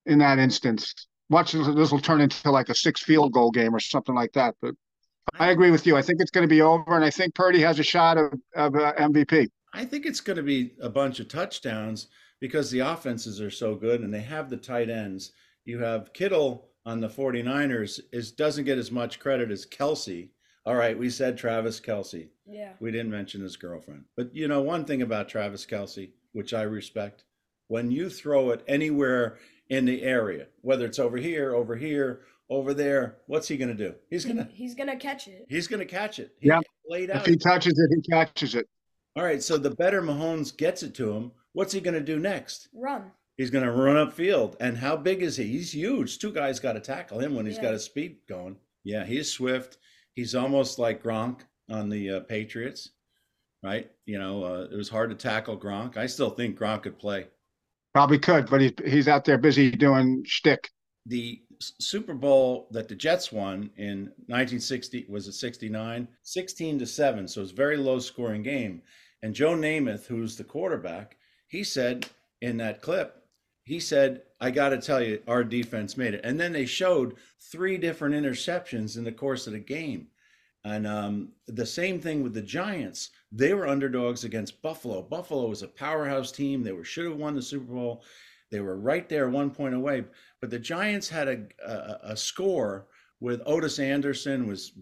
in 0.07 0.19
that 0.19 0.39
instance. 0.39 0.93
Watch 1.31 1.53
this, 1.53 1.67
this 1.69 1.93
will 1.93 2.01
turn 2.01 2.21
into 2.21 2.51
like 2.51 2.69
a 2.69 2.75
six 2.75 3.03
field 3.03 3.33
goal 3.33 3.53
game 3.53 3.75
or 3.75 3.81
something 3.81 4.15
like 4.15 4.33
that. 4.33 4.57
But 4.61 4.75
I 5.39 5.51
agree 5.51 5.71
with 5.71 5.87
you. 5.87 5.97
I 5.97 6.03
think 6.03 6.21
it's 6.21 6.33
going 6.33 6.47
to 6.47 6.53
be 6.53 6.61
over, 6.61 6.97
and 6.97 7.05
I 7.05 7.11
think 7.11 7.35
Purdy 7.37 7.61
has 7.61 7.79
a 7.79 7.85
shot 7.85 8.19
of, 8.19 8.33
of 8.57 8.75
uh, 8.75 8.93
MVP. 8.95 9.49
I 9.73 9.85
think 9.85 10.05
it's 10.05 10.21
going 10.21 10.37
to 10.37 10.43
be 10.43 10.75
a 10.81 10.89
bunch 10.89 11.21
of 11.21 11.29
touchdowns 11.29 12.09
because 12.41 12.71
the 12.71 12.81
offenses 12.81 13.41
are 13.41 13.51
so 13.51 13.77
good 13.77 14.01
and 14.01 14.13
they 14.13 14.21
have 14.21 14.51
the 14.51 14.57
tight 14.57 14.91
ends. 14.91 15.33
You 15.65 15.79
have 15.79 16.13
Kittle 16.13 16.72
on 16.85 17.01
the 17.01 17.09
49ers 17.09 18.01
is 18.13 18.33
doesn't 18.33 18.65
get 18.65 18.79
as 18.79 18.91
much 18.91 19.19
credit 19.21 19.51
as 19.51 19.67
Kelce. 19.67 20.31
All 20.65 20.75
right, 20.77 20.97
we 20.99 21.11
said 21.11 21.37
Travis 21.37 21.81
Kelce. 21.81 22.29
Yeah. 22.47 22.73
We 22.81 22.91
didn't 22.93 23.11
mention 23.11 23.41
his 23.41 23.57
girlfriend. 23.57 24.05
But 24.17 24.35
you 24.35 24.49
know, 24.49 24.63
one 24.63 24.85
thing 24.85 25.03
about 25.03 25.29
Travis 25.29 25.67
Kelce, 25.67 26.11
which 26.33 26.55
I 26.55 26.63
respect, 26.63 27.25
when 27.69 27.91
you 27.91 28.09
throw 28.09 28.51
it 28.51 28.63
anywhere 28.69 29.39
in 29.69 29.85
the 29.87 30.03
area, 30.03 30.47
whether 30.61 30.87
it's 30.87 30.99
over 30.99 31.17
here, 31.17 31.55
over 31.55 31.75
here, 31.77 32.21
over 32.49 32.75
there, 32.75 33.17
what's 33.27 33.49
he 33.49 33.57
going 33.57 33.75
to 33.77 33.89
do? 33.89 33.95
He's 34.11 34.25
going 34.25 34.37
to 34.37 34.49
He's 34.53 34.75
gonna 34.75 34.97
catch 34.97 35.27
it. 35.27 35.47
he's 35.49 35.67
going 35.67 35.81
to 35.81 35.87
catch 35.87 36.19
it. 36.19 36.33
He 36.39 36.49
Yeah. 36.49 36.61
laid 36.87 37.11
out. 37.11 37.23
If 37.23 37.27
he 37.27 37.37
touches 37.37 37.73
it, 37.79 37.91
he 37.97 38.03
catches 38.11 38.55
it. 38.55 38.69
All 39.17 39.25
right, 39.25 39.43
so 39.43 39.57
the 39.59 39.71
better 39.71 40.01
Mahomes 40.03 40.57
gets 40.57 40.83
it 40.83 40.95
to 40.97 41.13
him, 41.13 41.33
what's 41.55 41.73
he 41.73 41.81
going 41.81 41.95
to 41.95 42.01
do 42.01 42.19
next? 42.19 42.69
Run. 42.75 43.11
He's 43.37 43.51
going 43.51 43.65
to 43.65 43.73
run 43.73 43.97
upfield. 43.97 44.57
And 44.61 44.77
how 44.77 44.97
big 44.97 45.23
is 45.23 45.37
he? 45.37 45.45
He's 45.45 45.73
huge. 45.75 46.19
Two 46.19 46.33
guys 46.33 46.61
got 46.61 46.75
to 46.75 46.81
tackle 46.81 47.19
him 47.19 47.35
when 47.35 47.47
he's 47.47 47.57
Yeah. 47.57 47.63
got 47.63 47.73
his 47.73 47.85
speed 47.85 48.19
going. 48.29 48.57
Yeah, 48.85 49.05
he's 49.05 49.31
swift. 49.33 49.79
He's 50.15 50.35
almost 50.35 50.79
like 50.79 51.03
Gronk 51.03 51.41
on 51.71 51.89
the 51.89 52.11
uh, 52.11 52.21
Patriots, 52.21 52.91
right? 53.63 53.91
You 54.05 54.19
know, 54.19 54.45
uh, 54.45 54.69
it 54.71 54.77
was 54.77 54.89
hard 54.89 55.11
to 55.11 55.17
tackle 55.17 55.59
Gronk. 55.59 55.97
I 55.97 56.07
still 56.07 56.31
think 56.31 56.59
Gronk 56.59 56.83
could 56.83 56.99
play. 56.99 57.29
Probably 57.95 58.19
could, 58.19 58.49
but 58.51 58.61
he's 58.61 58.73
he's 58.85 59.09
out 59.09 59.25
there 59.25 59.39
busy 59.39 59.71
doing 59.71 60.23
shtick. 60.27 60.69
The 61.07 61.43
Super 61.61 62.15
Bowl 62.15 62.69
that 62.73 62.89
the 62.89 62.95
Jets 62.95 63.31
won 63.33 63.71
in 63.77 64.07
1960 64.27 65.07
was 65.09 65.29
it 65.29 65.33
69? 65.33 66.09
16 66.23 66.79
to 66.79 66.87
7. 66.87 67.29
So 67.29 67.43
it's 67.43 67.53
a 67.53 67.55
very 67.55 67.77
low 67.77 67.99
scoring 67.99 68.43
game. 68.43 68.83
And 69.23 69.35
Joe 69.35 69.55
Namath, 69.55 70.07
who's 70.07 70.37
the 70.37 70.45
quarterback, 70.45 71.17
he 71.49 71.63
said 71.65 72.07
in 72.41 72.57
that 72.59 72.83
clip, 72.83 73.22
he 73.65 73.79
said, 73.79 74.23
I 74.41 74.51
got 74.51 74.71
to 74.71 74.79
tell 74.79 75.01
you, 75.03 75.23
our 75.29 75.45
defense 75.45 75.97
made 75.97 76.15
it. 76.15 76.23
And 76.25 76.39
then 76.39 76.53
they 76.53 76.67
showed 76.67 77.15
three 77.41 77.79
different 77.79 78.15
interceptions 78.15 78.97
in 78.97 79.05
the 79.05 79.13
course 79.13 79.47
of 79.47 79.53
the 79.53 79.61
game. 79.61 80.09
And 80.65 80.87
um, 80.87 81.29
the 81.47 81.67
same 81.67 82.01
thing 82.01 82.23
with 82.23 82.35
the 82.35 82.43
Giants. 82.43 83.11
They 83.31 83.55
were 83.55 83.67
underdogs 83.67 84.25
against 84.25 84.63
Buffalo. 84.63 85.03
Buffalo 85.03 85.49
was 85.49 85.63
a 85.63 85.69
powerhouse 85.69 86.31
team. 86.31 86.63
They 86.63 86.73
were 86.73 86.85
should 86.85 87.07
have 87.07 87.17
won 87.17 87.35
the 87.35 87.43
Super 87.43 87.73
Bowl. 87.73 88.03
They 88.51 88.61
were 88.61 88.79
right 88.79 89.09
there, 89.09 89.29
one 89.29 89.51
point 89.51 89.75
away. 89.75 90.05
But 90.41 90.51
the 90.51 90.59
Giants 90.59 91.09
had 91.09 91.29
a 91.29 91.47
a, 91.67 92.13
a 92.13 92.17
score 92.17 92.87
with 93.19 93.43
Otis 93.47 93.79
Anderson 93.79 94.47
was 94.47 94.73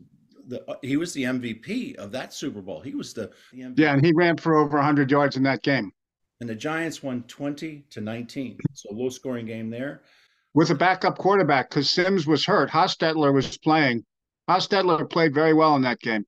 the 0.49 0.63
he 0.83 0.97
was 0.99 1.15
the 1.15 1.23
MVP 1.23 1.97
of 1.97 2.13
that 2.13 2.35
Super 2.35 2.61
Bowl. 2.61 2.81
He 2.81 2.95
was 2.95 3.15
the, 3.15 3.31
the. 3.53 3.73
Yeah, 3.77 3.95
and 3.95 4.05
he 4.05 4.13
ran 4.13 4.37
for 4.37 4.57
over 4.57 4.77
100 4.77 5.11
yards 5.11 5.37
in 5.37 5.43
that 5.45 5.63
game 5.63 5.93
And 6.41 6.49
the 6.49 6.55
Giants 6.55 7.03
won 7.03 7.23
twenty 7.25 7.85
to 7.91 8.01
nineteen. 8.01 8.59
So 8.75 8.89
low 8.93 9.11
scoring 9.11 9.47
game 9.47 9.69
there. 9.71 10.03
with 10.55 10.71
a 10.71 10.75
backup 10.75 11.19
quarterback 11.19 11.69
because 11.71 11.91
Sims 11.91 12.27
was 12.27 12.45
hurt. 12.47 12.71
Hostetler 12.71 13.33
was 13.33 13.59
playing. 13.59 14.05
Hostetler 14.49 15.09
played 15.09 15.35
very 15.35 15.53
well 15.55 15.77
in 15.77 15.83
that 15.83 16.01
game. 16.01 16.25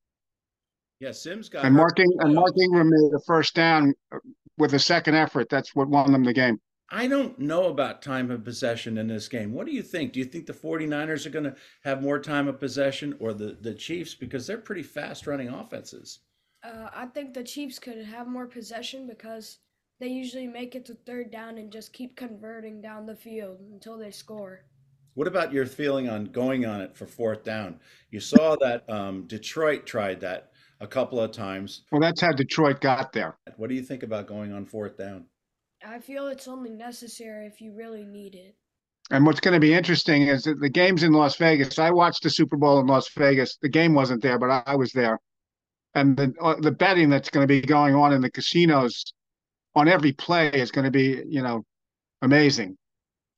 Yeah, 1.01 1.13
Sims 1.13 1.49
got 1.49 1.65
And 1.65 1.75
hurt 1.75 1.81
Mark, 1.81 1.99
Ing- 1.99 2.07
in 2.13 2.17
the 2.19 2.25
and 2.27 2.35
Mark. 2.35 2.53
Ingram 2.63 2.91
made 2.91 3.11
a 3.17 3.21
first 3.27 3.55
down 3.55 3.95
uh, 4.13 4.19
with 4.59 4.75
a 4.75 4.79
second 4.79 5.15
effort. 5.17 5.49
That's 5.49 5.75
what 5.75 5.89
won 5.89 6.13
them 6.13 6.25
the 6.25 6.33
game. 6.33 6.61
I 6.91 7.09
don't 7.09 7.39
know 7.39 7.69
about 7.69 8.03
time 8.03 8.31
of 8.31 8.45
possession 8.45 8.99
in 8.99 9.09
this 9.09 9.27
game. 9.27 9.53
What 9.55 9.67
do 9.67 9.73
you 9.73 9.83
think? 9.83 10.13
Do 10.13 10.19
you 10.21 10.27
think 10.27 10.45
the 10.47 10.53
49ers 10.53 11.25
are 11.25 11.31
going 11.31 11.47
to 11.47 11.57
have 11.85 12.03
more 12.03 12.19
time 12.21 12.47
of 12.49 12.61
possession 12.61 13.17
or 13.19 13.33
the, 13.33 13.57
the 13.63 13.73
Chiefs? 13.75 14.15
Because 14.15 14.47
they're 14.47 14.59
pretty 14.59 14.83
fast 14.83 15.27
running 15.27 15.49
offenses. 15.49 16.19
Uh, 16.63 16.91
I 16.95 17.07
think 17.07 17.33
the 17.33 17.43
Chiefs 17.43 17.79
could 17.79 18.05
have 18.05 18.29
more 18.29 18.47
possession 18.47 19.07
because 19.09 19.59
they 20.03 20.09
usually 20.09 20.49
make 20.49 20.75
it 20.75 20.85
to 20.85 20.95
third 20.95 21.31
down 21.31 21.59
and 21.59 21.71
just 21.71 21.93
keep 21.93 22.17
converting 22.17 22.81
down 22.81 23.07
the 23.07 23.15
field 23.15 23.61
until 23.73 23.97
they 23.97 24.11
score. 24.11 24.65
What 25.15 25.29
about 25.29 25.53
your 25.53 25.65
feeling 25.65 26.09
on 26.09 26.25
going 26.25 26.67
on 26.67 26.81
it 26.81 26.97
for 26.97 27.07
fourth 27.07 27.45
down? 27.45 27.79
You 28.11 28.19
saw 28.19 28.57
that 28.57 28.83
um, 28.91 29.29
Detroit 29.29 29.87
tried 29.87 30.21
that 30.23 30.51
a 30.81 30.89
couple 30.89 31.21
of 31.21 31.31
times. 31.31 31.85
Well, 31.93 32.01
that's 32.01 32.21
how 32.21 32.33
Detroit 32.33 32.81
got 32.81 33.13
there. 33.13 33.37
What 33.57 33.69
do 33.69 33.77
you 33.77 33.83
think 33.83 34.03
about 34.03 34.27
going 34.27 34.53
on 34.53 34.67
fourth 34.67 34.99
down? 34.99 35.27
I 35.87 36.01
feel 36.01 36.27
it's 36.27 36.49
only 36.49 36.71
necessary 36.71 37.47
if 37.47 37.61
you 37.61 37.73
really 37.73 38.05
need 38.05 38.35
it. 38.35 38.57
And 39.13 39.25
what's 39.25 39.41
going 39.41 39.55
to 39.55 39.61
be 39.61 39.73
interesting 39.73 40.23
is 40.23 40.43
that 40.45 40.59
the 40.59 40.69
game's 40.69 41.05
in 41.05 41.13
Las 41.13 41.37
Vegas. 41.37 41.79
I 41.79 41.93
watched 41.93 42.25
the 42.25 42.31
Super 42.31 42.57
Bowl 42.57 42.81
in 42.81 42.89
Las 42.89 43.09
Vegas. 43.11 43.57
The 43.63 43.69
game 43.69 43.95
wasn't 43.95 44.21
there, 44.21 44.41
but 44.41 44.51
I, 44.51 44.63
I 44.67 44.75
was 44.75 44.91
there. 44.91 45.21
And 45.95 46.17
the 46.17 46.35
uh, 46.41 46.57
the 46.59 46.73
betting 46.73 47.09
that's 47.09 47.31
going 47.31 47.47
to 47.47 47.49
be 47.49 47.61
going 47.61 47.95
on 47.95 48.13
in 48.13 48.21
the 48.21 48.31
casinos 48.31 49.05
on 49.75 49.89
every 49.89 50.13
play 50.13 50.49
is 50.49 50.71
going 50.71 50.85
to 50.85 50.91
be, 50.91 51.23
you 51.27 51.43
know, 51.43 51.65
amazing. 52.21 52.77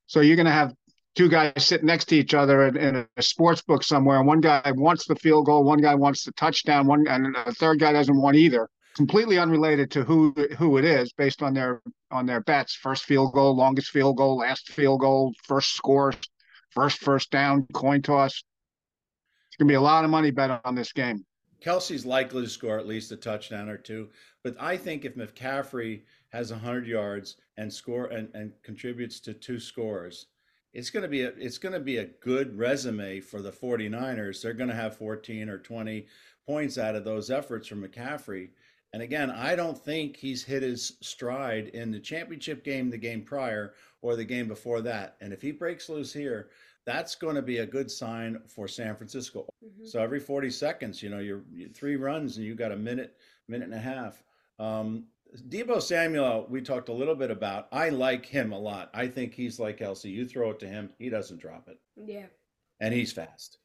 So 0.06 0.20
you're 0.20 0.36
going 0.36 0.46
to 0.46 0.52
have 0.52 0.74
two 1.14 1.28
guys 1.28 1.52
sitting 1.58 1.86
next 1.86 2.06
to 2.06 2.16
each 2.16 2.34
other 2.34 2.66
in, 2.66 2.76
in 2.76 3.06
a 3.16 3.22
sports 3.22 3.62
book 3.62 3.82
somewhere, 3.82 4.18
and 4.18 4.26
one 4.26 4.40
guy 4.40 4.72
wants 4.74 5.06
the 5.06 5.16
field 5.16 5.46
goal, 5.46 5.64
one 5.64 5.80
guy 5.80 5.94
wants 5.94 6.24
the 6.24 6.32
touchdown, 6.32 6.86
one 6.86 7.06
and 7.08 7.36
a 7.36 7.52
third 7.52 7.78
guy 7.80 7.92
doesn't 7.92 8.20
want 8.20 8.36
either. 8.36 8.68
Completely 8.96 9.38
unrelated 9.38 9.90
to 9.92 10.04
who 10.04 10.32
who 10.56 10.78
it 10.78 10.84
is, 10.84 11.12
based 11.12 11.42
on 11.42 11.52
their 11.52 11.82
on 12.12 12.26
their 12.26 12.40
bets: 12.40 12.74
first 12.76 13.04
field 13.04 13.32
goal, 13.32 13.56
longest 13.56 13.90
field 13.90 14.16
goal, 14.16 14.36
last 14.36 14.68
field 14.68 15.00
goal, 15.00 15.32
first 15.42 15.74
score, 15.74 16.12
first 16.70 16.98
first 16.98 17.30
down, 17.30 17.66
coin 17.72 18.02
toss. 18.02 18.44
It's 19.48 19.56
going 19.56 19.66
to 19.66 19.72
be 19.72 19.76
a 19.76 19.80
lot 19.80 20.04
of 20.04 20.10
money 20.10 20.30
bet 20.30 20.60
on 20.64 20.74
this 20.76 20.92
game. 20.92 21.24
Kelce's 21.60 22.06
likely 22.06 22.42
to 22.42 22.48
score 22.48 22.78
at 22.78 22.86
least 22.86 23.10
a 23.10 23.16
touchdown 23.16 23.68
or 23.68 23.78
two, 23.78 24.10
but 24.44 24.54
I 24.60 24.76
think 24.76 25.04
if 25.04 25.16
McCaffrey 25.16 26.02
has 26.34 26.50
100 26.50 26.86
yards 26.86 27.36
and 27.56 27.72
score 27.72 28.06
and, 28.06 28.28
and 28.34 28.52
contributes 28.62 29.20
to 29.20 29.32
two 29.32 29.60
scores, 29.60 30.26
it's 30.72 30.90
going 30.90 31.04
to 31.04 31.08
be 31.08 31.22
a 31.22 31.28
it's 31.28 31.58
going 31.58 31.72
to 31.72 31.80
be 31.80 31.98
a 31.98 32.06
good 32.20 32.58
resume 32.58 33.20
for 33.20 33.40
the 33.40 33.52
49ers. 33.52 34.42
They're 34.42 34.52
going 34.52 34.70
to 34.70 34.74
have 34.74 34.96
14 34.96 35.48
or 35.48 35.58
20 35.58 36.06
points 36.46 36.76
out 36.76 36.96
of 36.96 37.04
those 37.04 37.30
efforts 37.30 37.68
from 37.68 37.86
McCaffrey. 37.86 38.48
And 38.92 39.02
again, 39.02 39.30
I 39.30 39.56
don't 39.56 39.78
think 39.78 40.16
he's 40.16 40.44
hit 40.44 40.62
his 40.62 40.96
stride 41.00 41.68
in 41.68 41.90
the 41.90 42.00
championship 42.00 42.64
game, 42.64 42.90
the 42.90 42.98
game 42.98 43.22
prior, 43.22 43.74
or 44.02 44.14
the 44.14 44.24
game 44.24 44.46
before 44.48 44.80
that. 44.82 45.16
And 45.20 45.32
if 45.32 45.40
he 45.42 45.52
breaks 45.52 45.88
loose 45.88 46.12
here, 46.12 46.50
that's 46.86 47.14
going 47.14 47.34
to 47.34 47.42
be 47.42 47.58
a 47.58 47.66
good 47.66 47.90
sign 47.90 48.40
for 48.46 48.68
San 48.68 48.94
Francisco. 48.94 49.46
Mhm. 49.64 49.86
So 49.86 50.02
every 50.02 50.20
40 50.20 50.50
seconds, 50.50 51.02
you 51.02 51.08
know, 51.10 51.18
you're, 51.18 51.42
you 51.52 51.68
three 51.68 51.96
runs 51.96 52.36
and 52.36 52.46
you 52.46 52.54
got 52.54 52.72
a 52.72 52.76
minute, 52.76 53.16
minute 53.48 53.66
and 53.66 53.74
a 53.74 53.78
half. 53.78 54.22
Um, 54.58 55.06
Deebo 55.42 55.82
Samuel, 55.82 56.46
we 56.48 56.60
talked 56.62 56.88
a 56.88 56.92
little 56.92 57.14
bit 57.14 57.30
about. 57.30 57.68
I 57.72 57.88
like 57.88 58.24
him 58.26 58.52
a 58.52 58.58
lot. 58.58 58.90
I 58.94 59.08
think 59.08 59.34
he's 59.34 59.58
like 59.58 59.78
Kelce. 59.78 60.04
You 60.10 60.24
throw 60.26 60.50
it 60.50 60.60
to 60.60 60.68
him, 60.68 60.90
he 60.98 61.08
doesn't 61.08 61.40
drop 61.40 61.68
it, 61.68 61.78
Yeah. 61.96 62.26
and 62.80 62.94
he's 62.94 63.12
fast. 63.12 63.58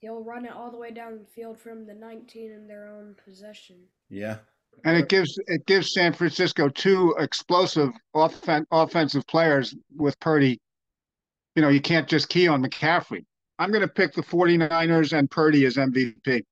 He'll 0.00 0.24
run 0.24 0.44
it 0.46 0.52
all 0.52 0.70
the 0.72 0.78
way 0.78 0.90
down 0.90 1.18
the 1.18 1.24
field 1.24 1.58
from 1.60 1.86
the 1.86 1.94
19 1.94 2.50
in 2.50 2.66
their 2.66 2.88
own 2.88 3.14
possession. 3.24 3.76
Yeah. 4.10 4.38
And 4.84 4.96
it 4.96 5.08
gives 5.08 5.38
it 5.46 5.64
gives 5.66 5.92
San 5.92 6.12
Francisco 6.12 6.68
two 6.68 7.14
explosive 7.18 7.90
offen- 8.14 8.66
offensive 8.72 9.24
players 9.28 9.76
with 9.94 10.18
Purdy. 10.18 10.58
You 11.54 11.62
know, 11.62 11.68
you 11.68 11.80
can't 11.80 12.08
just 12.08 12.30
key 12.30 12.48
on 12.48 12.64
McCaffrey. 12.64 13.24
I'm 13.58 13.70
going 13.70 13.82
to 13.82 13.86
pick 13.88 14.14
the 14.14 14.22
49ers 14.22 15.16
and 15.16 15.30
Purdy 15.30 15.66
as 15.66 15.76
MVP. 15.76 16.42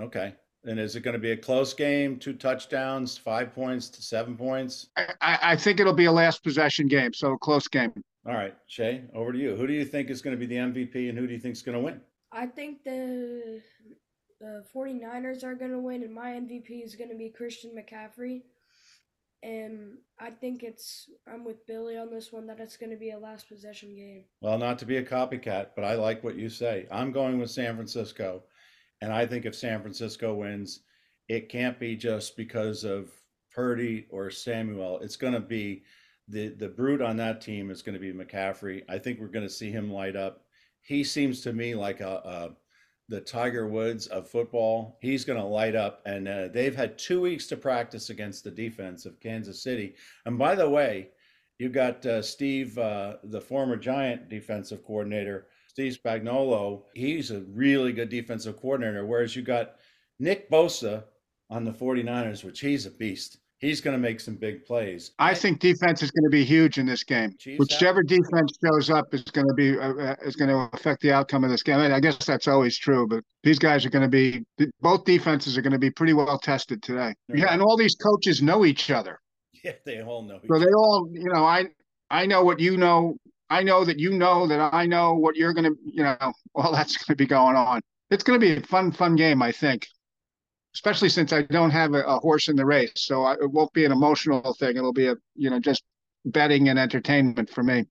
Okay. 0.00 0.34
And 0.64 0.78
is 0.78 0.96
it 0.96 1.00
going 1.00 1.14
to 1.14 1.20
be 1.20 1.30
a 1.30 1.36
close 1.36 1.72
game? 1.72 2.18
Two 2.18 2.34
touchdowns, 2.34 3.16
five 3.16 3.54
points 3.54 3.88
to 3.90 4.02
seven 4.02 4.36
points? 4.36 4.88
I, 4.96 5.06
I 5.20 5.38
I 5.42 5.56
think 5.56 5.80
it'll 5.80 5.92
be 5.92 6.06
a 6.06 6.12
last 6.12 6.42
possession 6.42 6.88
game, 6.88 7.14
so 7.14 7.32
a 7.32 7.38
close 7.38 7.68
game. 7.68 7.92
All 8.26 8.34
right, 8.34 8.54
Shay, 8.66 9.04
over 9.14 9.32
to 9.32 9.38
you. 9.38 9.56
Who 9.56 9.66
do 9.66 9.72
you 9.72 9.84
think 9.84 10.10
is 10.10 10.20
going 10.20 10.38
to 10.38 10.46
be 10.46 10.46
the 10.46 10.60
MVP 10.60 11.08
and 11.08 11.16
who 11.16 11.26
do 11.26 11.32
you 11.32 11.38
think 11.38 11.54
is 11.54 11.62
going 11.62 11.78
to 11.78 11.84
win? 11.84 12.00
I 12.32 12.46
think 12.46 12.84
the 12.84 13.62
the 14.40 14.64
49ers 14.74 15.44
are 15.44 15.54
going 15.54 15.70
to 15.70 15.78
win, 15.78 16.02
and 16.02 16.14
my 16.14 16.30
MVP 16.32 16.84
is 16.84 16.94
going 16.94 17.10
to 17.10 17.16
be 17.16 17.30
Christian 17.30 17.72
McCaffrey. 17.76 18.42
And 19.42 19.98
I 20.18 20.30
think 20.30 20.62
it's, 20.64 21.08
I'm 21.32 21.44
with 21.44 21.64
Billy 21.66 21.96
on 21.96 22.10
this 22.10 22.32
one, 22.32 22.46
that 22.48 22.58
it's 22.58 22.76
going 22.76 22.90
to 22.90 22.96
be 22.96 23.10
a 23.10 23.18
last 23.18 23.48
possession 23.48 23.94
game. 23.94 24.24
Well, 24.40 24.58
not 24.58 24.78
to 24.80 24.86
be 24.86 24.96
a 24.96 25.04
copycat, 25.04 25.68
but 25.76 25.84
I 25.84 25.94
like 25.94 26.24
what 26.24 26.36
you 26.36 26.48
say. 26.48 26.86
I'm 26.90 27.12
going 27.12 27.38
with 27.38 27.50
San 27.50 27.76
Francisco. 27.76 28.42
And 29.00 29.12
I 29.12 29.26
think 29.26 29.44
if 29.44 29.54
San 29.54 29.80
Francisco 29.80 30.34
wins, 30.34 30.80
it 31.28 31.48
can't 31.48 31.78
be 31.78 31.96
just 31.96 32.36
because 32.36 32.84
of 32.84 33.10
Purdy 33.54 34.06
or 34.10 34.30
Samuel. 34.30 35.00
It's 35.00 35.16
going 35.16 35.34
to 35.34 35.40
be 35.40 35.84
the 36.28 36.48
the 36.48 36.68
brute 36.68 37.02
on 37.02 37.16
that 37.16 37.40
team 37.40 37.70
is 37.70 37.82
going 37.82 37.94
to 37.94 38.00
be 38.00 38.12
McCaffrey. 38.12 38.82
I 38.88 38.98
think 38.98 39.18
we're 39.18 39.28
going 39.28 39.46
to 39.46 39.52
see 39.52 39.70
him 39.70 39.92
light 39.92 40.16
up. 40.16 40.44
He 40.82 41.04
seems 41.04 41.40
to 41.42 41.52
me 41.52 41.74
like 41.74 42.00
a, 42.00 42.08
a 42.24 42.50
the 43.08 43.20
Tiger 43.20 43.66
Woods 43.66 44.06
of 44.08 44.28
football. 44.28 44.98
He's 45.00 45.24
going 45.24 45.38
to 45.38 45.44
light 45.44 45.74
up, 45.74 46.02
and 46.04 46.28
uh, 46.28 46.48
they've 46.48 46.76
had 46.76 46.98
two 46.98 47.22
weeks 47.22 47.46
to 47.46 47.56
practice 47.56 48.10
against 48.10 48.44
the 48.44 48.50
defense 48.50 49.06
of 49.06 49.20
Kansas 49.20 49.62
City. 49.62 49.94
And 50.26 50.38
by 50.38 50.54
the 50.54 50.68
way, 50.68 51.08
you 51.58 51.70
got 51.70 52.04
uh, 52.04 52.20
Steve, 52.20 52.76
uh, 52.76 53.16
the 53.24 53.40
former 53.40 53.76
Giant 53.76 54.28
defensive 54.28 54.84
coordinator, 54.84 55.46
Steve 55.78 55.96
Spagnuolo. 56.04 56.82
He's 56.92 57.30
a 57.30 57.38
really 57.52 57.92
good 57.92 58.08
defensive 58.08 58.56
coordinator. 58.60 59.06
Whereas 59.06 59.36
you 59.36 59.42
got 59.42 59.76
Nick 60.18 60.50
Bosa 60.50 61.04
on 61.50 61.64
the 61.64 61.70
49ers, 61.70 62.42
which 62.42 62.58
he's 62.58 62.84
a 62.86 62.90
beast 62.90 63.38
he's 63.58 63.80
going 63.80 63.96
to 63.96 64.00
make 64.00 64.20
some 64.20 64.36
big 64.36 64.64
plays. 64.64 65.12
I 65.18 65.34
think 65.34 65.60
defense 65.60 66.02
is 66.02 66.12
going 66.12 66.24
to 66.24 66.30
be 66.30 66.44
huge 66.44 66.78
in 66.78 66.86
this 66.86 67.04
game. 67.04 67.34
Chiefs 67.38 67.58
Whichever 67.58 68.02
defense 68.02 68.56
shows 68.64 68.88
up 68.88 69.12
is 69.12 69.22
going 69.22 69.48
to 69.48 69.54
be 69.54 69.76
uh, 69.76 69.94
uh 69.94 70.14
is 70.24 70.36
going 70.36 70.48
to 70.48 70.76
affect 70.76 71.02
the 71.02 71.12
outcome 71.12 71.42
of 71.44 71.50
this 71.50 71.62
game. 71.62 71.78
I, 71.78 71.82
mean, 71.82 71.92
I 71.92 71.98
guess 71.98 72.24
that's 72.24 72.46
always 72.46 72.78
true, 72.78 73.06
but 73.08 73.24
these 73.42 73.58
guys 73.58 73.84
are 73.84 73.90
going 73.90 74.08
to 74.08 74.08
be 74.08 74.44
both 74.80 75.04
defenses 75.04 75.58
are 75.58 75.62
going 75.62 75.72
to 75.72 75.78
be 75.78 75.90
pretty 75.90 76.12
well 76.12 76.38
tested 76.38 76.82
today. 76.82 77.14
Yeah, 77.28 77.52
and 77.52 77.60
all 77.60 77.76
these 77.76 77.96
coaches 77.96 78.42
know 78.42 78.64
each 78.64 78.90
other. 78.90 79.18
Yeah, 79.64 79.72
they 79.84 80.02
all 80.02 80.22
know. 80.22 80.38
so 80.48 80.58
they 80.60 80.70
all, 80.70 81.08
you 81.12 81.32
know, 81.32 81.44
I 81.44 81.66
I 82.10 82.26
know 82.26 82.44
what 82.44 82.60
you 82.60 82.76
know. 82.76 83.16
I 83.50 83.62
know 83.62 83.84
that 83.84 83.98
you 83.98 84.12
know 84.12 84.46
that 84.46 84.72
I 84.74 84.86
know 84.86 85.14
what 85.14 85.36
you're 85.36 85.54
going 85.54 85.72
to, 85.72 85.76
you 85.84 86.02
know, 86.02 86.16
all 86.54 86.72
that's 86.72 86.96
going 86.96 87.14
to 87.14 87.16
be 87.16 87.26
going 87.26 87.56
on. 87.56 87.80
It's 88.10 88.24
going 88.24 88.40
to 88.40 88.46
be 88.46 88.56
a 88.56 88.66
fun, 88.66 88.92
fun 88.92 89.16
game, 89.16 89.42
I 89.42 89.52
think 89.52 89.86
especially 90.74 91.08
since 91.08 91.32
I 91.32 91.42
don't 91.42 91.70
have 91.70 91.94
a, 91.94 92.02
a 92.04 92.18
horse 92.20 92.48
in 92.48 92.54
the 92.54 92.64
race. 92.64 92.92
So 92.94 93.24
I, 93.24 93.32
it 93.34 93.50
won't 93.50 93.72
be 93.72 93.84
an 93.84 93.90
emotional 93.90 94.54
thing. 94.54 94.76
It'll 94.76 94.92
be 94.92 95.08
a, 95.08 95.16
you 95.34 95.50
know, 95.50 95.58
just 95.58 95.82
betting 96.24 96.68
and 96.68 96.78
entertainment 96.78 97.50
for 97.50 97.64
me. 97.64 97.86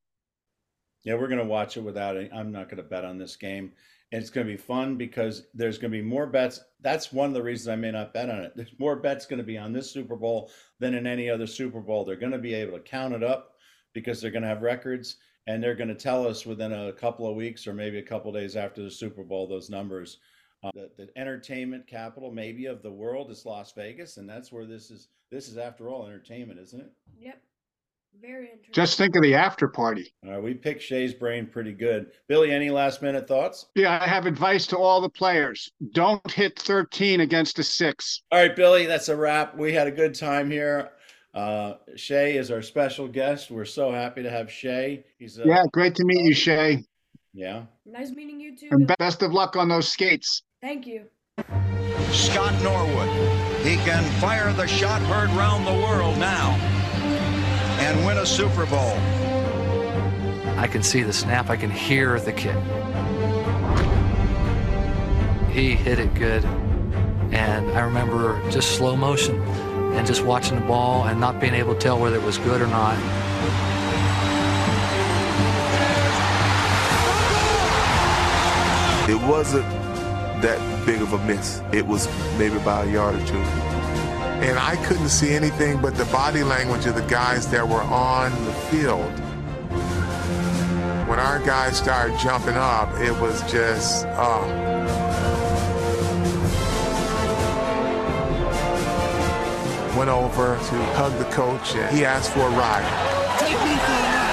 Yeah, 1.03 1.15
we're 1.15 1.27
going 1.27 1.39
to 1.39 1.45
watch 1.45 1.75
it 1.75 1.81
without 1.81 2.15
it. 2.15 2.31
I'm 2.33 2.51
not 2.51 2.69
going 2.69 2.77
to 2.77 2.83
bet 2.83 3.03
on 3.03 3.17
this 3.17 3.35
game. 3.35 3.73
And 4.13 4.21
it's 4.21 4.29
going 4.29 4.47
to 4.47 4.53
be 4.53 4.57
fun 4.57 4.95
because 4.95 5.47
there's 5.53 5.77
going 5.77 5.91
to 5.91 5.97
be 5.97 6.03
more 6.03 6.27
bets. 6.27 6.61
That's 6.79 7.11
one 7.11 7.27
of 7.27 7.33
the 7.33 7.43
reasons 7.43 7.67
I 7.67 7.75
may 7.75 7.91
not 7.91 8.13
bet 8.13 8.29
on 8.29 8.39
it. 8.39 8.53
There's 8.55 8.79
more 8.79 8.95
bets 8.95 9.25
going 9.25 9.39
to 9.39 9.45
be 9.45 9.57
on 9.57 9.73
this 9.73 9.91
Super 9.91 10.15
Bowl 10.15 10.49
than 10.79 10.93
in 10.93 11.05
any 11.05 11.29
other 11.29 11.45
Super 11.45 11.81
Bowl. 11.81 12.05
They're 12.05 12.15
going 12.15 12.31
to 12.31 12.37
be 12.37 12.53
able 12.53 12.77
to 12.77 12.83
count 12.83 13.13
it 13.13 13.23
up 13.23 13.55
because 13.93 14.21
they're 14.21 14.31
going 14.31 14.43
to 14.43 14.49
have 14.49 14.61
records 14.61 15.17
and 15.47 15.63
they're 15.63 15.75
going 15.75 15.87
to 15.87 15.95
tell 15.95 16.27
us 16.27 16.45
within 16.45 16.73
a 16.73 16.93
couple 16.93 17.27
of 17.27 17.35
weeks 17.35 17.65
or 17.65 17.73
maybe 17.73 17.97
a 17.97 18.03
couple 18.03 18.31
days 18.31 18.55
after 18.55 18.83
the 18.83 18.91
Super 18.91 19.23
Bowl 19.23 19.47
those 19.47 19.69
numbers 19.69 20.19
uh, 20.63 20.71
the, 20.73 20.89
the 20.97 21.09
entertainment 21.17 21.85
capital, 21.87 22.31
maybe 22.31 22.65
of 22.65 22.81
the 22.81 22.91
world, 22.91 23.29
is 23.29 23.45
Las 23.45 23.71
Vegas, 23.73 24.17
and 24.17 24.27
that's 24.27 24.51
where 24.51 24.65
this 24.65 24.89
is. 24.91 25.09
This 25.29 25.49
is, 25.49 25.57
after 25.57 25.89
all, 25.89 26.07
entertainment, 26.07 26.57
isn't 26.57 26.79
it? 26.79 26.91
Yep. 27.19 27.41
Very 28.21 28.45
interesting. 28.45 28.73
Just 28.73 28.97
think 28.97 29.15
of 29.15 29.21
the 29.21 29.35
after 29.35 29.67
party. 29.67 30.13
All 30.25 30.31
right, 30.31 30.41
we 30.41 30.53
picked 30.53 30.81
Shay's 30.81 31.13
brain 31.13 31.45
pretty 31.45 31.73
good. 31.73 32.11
Billy, 32.27 32.51
any 32.51 32.69
last 32.69 33.01
minute 33.01 33.27
thoughts? 33.27 33.67
Yeah, 33.75 33.99
I 34.01 34.07
have 34.07 34.25
advice 34.25 34.65
to 34.67 34.77
all 34.77 35.01
the 35.01 35.09
players. 35.09 35.69
Don't 35.91 36.31
hit 36.31 36.57
13 36.57 37.19
against 37.19 37.59
a 37.59 37.63
six. 37.63 38.23
All 38.31 38.39
right, 38.39 38.55
Billy, 38.55 38.85
that's 38.85 39.09
a 39.09 39.15
wrap. 39.15 39.55
We 39.55 39.73
had 39.73 39.85
a 39.85 39.91
good 39.91 40.15
time 40.15 40.49
here. 40.49 40.91
Uh, 41.37 41.77
Shay 41.95 42.35
is 42.35 42.49
our 42.49 42.63
special 42.63 43.07
guest. 43.07 43.51
We're 43.51 43.63
so 43.63 43.91
happy 43.91 44.23
to 44.23 44.29
have 44.31 44.51
Shay. 44.51 45.03
He's 45.19 45.37
a, 45.37 45.43
yeah, 45.45 45.65
great 45.71 45.93
to 45.93 46.03
meet 46.03 46.25
you, 46.25 46.33
Shay. 46.33 46.83
Yeah. 47.31 47.65
Nice 47.85 48.09
meeting 48.09 48.39
you 48.39 48.57
too. 48.57 48.69
And 48.71 48.91
best 48.97 49.21
of 49.21 49.31
luck 49.33 49.55
on 49.55 49.69
those 49.69 49.87
skates. 49.87 50.41
Thank 50.61 50.87
you. 50.87 51.03
Scott 52.09 52.59
Norwood. 52.63 53.07
He 53.63 53.75
can 53.85 54.03
fire 54.19 54.51
the 54.53 54.65
shot 54.65 54.99
heard 55.03 55.29
round 55.37 55.67
the 55.67 55.73
world 55.73 56.17
now 56.17 56.55
and 57.81 58.03
win 58.03 58.17
a 58.17 58.25
Super 58.25 58.65
Bowl. 58.65 58.97
I 60.57 60.67
can 60.67 60.81
see 60.81 61.03
the 61.03 61.13
snap. 61.13 61.51
I 61.51 61.55
can 61.55 61.69
hear 61.69 62.19
the 62.19 62.33
kick. 62.33 62.57
He 65.51 65.75
hit 65.75 65.99
it 65.99 66.11
good. 66.15 66.43
And 67.31 67.69
I 67.77 67.81
remember 67.81 68.41
just 68.49 68.75
slow 68.75 68.95
motion 68.95 69.39
and 69.95 70.05
just 70.05 70.23
watching 70.23 70.59
the 70.59 70.65
ball 70.65 71.05
and 71.05 71.19
not 71.19 71.39
being 71.39 71.53
able 71.53 71.73
to 71.73 71.79
tell 71.79 71.99
whether 71.99 72.15
it 72.15 72.23
was 72.23 72.37
good 72.39 72.61
or 72.61 72.67
not. 72.67 72.97
It 79.09 79.21
wasn't 79.27 79.65
that 80.41 80.85
big 80.85 81.01
of 81.01 81.13
a 81.13 81.25
miss. 81.25 81.61
It 81.71 81.85
was 81.85 82.07
maybe 82.37 82.57
about 82.57 82.87
a 82.87 82.91
yard 82.91 83.15
or 83.15 83.25
two. 83.25 83.37
And 83.37 84.59
I 84.59 84.75
couldn't 84.85 85.09
see 85.09 85.31
anything 85.31 85.81
but 85.81 85.95
the 85.95 86.05
body 86.05 86.43
language 86.43 86.85
of 86.85 86.95
the 86.95 87.07
guys 87.07 87.49
that 87.51 87.67
were 87.67 87.81
on 87.81 88.31
the 88.45 88.53
field. 88.53 89.11
When 91.07 91.19
our 91.19 91.39
guys 91.39 91.77
started 91.77 92.19
jumping 92.19 92.55
up, 92.55 92.93
it 92.99 93.13
was 93.19 93.41
just, 93.51 94.05
oh. 94.09 94.66
Went 99.97 100.11
over 100.11 100.57
to 100.57 100.75
hug 100.93 101.17
the 101.17 101.25
coach 101.31 101.73
and 101.73 101.89
he 101.97 102.05
asked 102.05 102.29
for 102.29 102.41
a 102.41 102.51
ride. 102.51 102.85
Take 103.39 103.49
me 103.49 103.57
for 103.57 103.65
a 103.65 104.13
ride. 104.13 104.27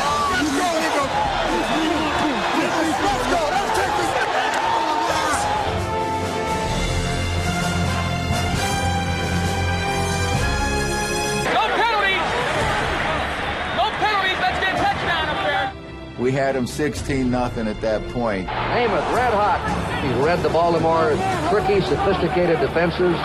We 16.19 16.31
had 16.33 16.55
him 16.55 16.67
16 16.67 17.31
nothing 17.31 17.67
at 17.69 17.81
that 17.81 18.07
point. 18.11 18.49
Namath, 18.49 19.15
red 19.15 19.33
hot. 19.33 20.05
He's 20.05 20.15
read 20.25 20.43
the 20.43 20.51
Baltimore 20.51 21.17
tricky, 21.49 21.81
sophisticated 21.81 22.61
defenses, 22.61 23.17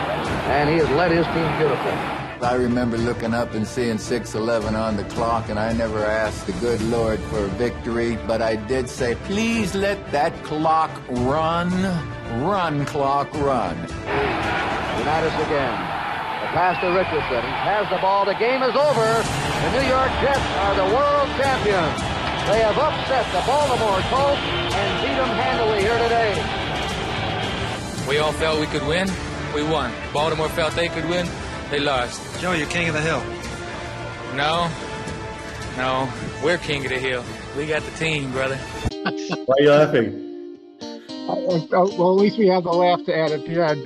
and 0.47 0.69
he 0.69 0.78
has 0.78 0.89
led 0.91 1.12
his 1.12 1.25
team 1.28 1.58
beautifully. 1.58 2.19
I 2.41 2.54
remember 2.54 2.97
looking 2.97 3.34
up 3.34 3.54
and 3.54 3.67
seeing 3.67 3.97
6-11 3.97 4.71
on 4.73 4.95
the 4.95 5.04
clock, 5.06 5.49
and 5.49 5.60
I 5.60 5.73
never 5.73 6.06
asked 6.06 6.47
the 6.47 6.54
good 6.54 6.82
Lord 6.84 7.19
for 7.23 7.39
a 7.43 7.47
victory, 7.60 8.17
but 8.28 8.41
I 8.41 8.56
did 8.56 8.89
say, 8.89 9.15
please 9.25 9.75
let 9.75 9.99
that 10.13 10.32
clock 10.45 10.89
run, 11.10 11.69
run, 12.41 12.86
clock, 12.86 13.34
run. 13.34 13.75
Unitas 13.75 15.36
again. 15.36 15.75
The 16.39 16.47
pass 16.56 16.80
to 16.80 16.88
Richardson. 16.95 17.43
He 17.43 17.67
has 17.67 17.89
the 17.91 17.99
ball. 17.99 18.23
The 18.23 18.39
game 18.39 18.63
is 18.63 18.73
over. 18.73 19.04
The 19.04 19.71
New 19.75 19.88
York 19.91 20.12
Jets 20.23 20.39
are 20.63 20.75
the 20.80 20.95
world 20.95 21.28
champions. 21.36 21.99
They 22.47 22.63
have 22.63 22.80
upset 22.80 23.28
the 23.36 23.43
Baltimore 23.43 23.99
Colts 24.08 24.39
and 24.39 24.89
beat 25.04 25.17
them 25.19 25.28
handily 25.36 25.82
here 25.84 25.99
today. 25.99 26.39
We 28.08 28.19
all 28.19 28.32
felt 28.32 28.62
we 28.62 28.65
could 28.67 28.88
win. 28.88 29.12
We 29.54 29.63
won. 29.63 29.91
Baltimore 30.13 30.47
felt 30.47 30.73
they 30.75 30.88
could 30.88 31.08
win. 31.10 31.28
They 31.72 31.80
lost. 31.80 32.42
Joe, 32.42 32.54
you're 32.54 32.68
king 32.68 32.88
of 32.88 32.96
the 32.96 33.02
hill. 33.02 33.22
No. 34.36 34.72
No. 35.78 36.12
We're 36.44 36.58
king 36.58 36.84
of 36.86 36.92
the 36.92 36.98
hill. 36.98 37.24
We 37.56 37.68
got 37.68 37.84
the 37.84 37.92
team, 37.92 38.32
brother. 38.32 38.58
Why 38.58 39.56
are 39.60 39.62
you 39.62 39.70
laughing? 39.70 40.58
Uh, 40.82 41.36
well, 41.38 42.14
at 42.16 42.22
least 42.22 42.40
we 42.40 42.48
have 42.48 42.64
the 42.64 42.72
laugh 42.72 43.06
to 43.06 43.16
add 43.16 43.32
at 43.32 43.46
the 43.46 43.62
end. 43.62 43.84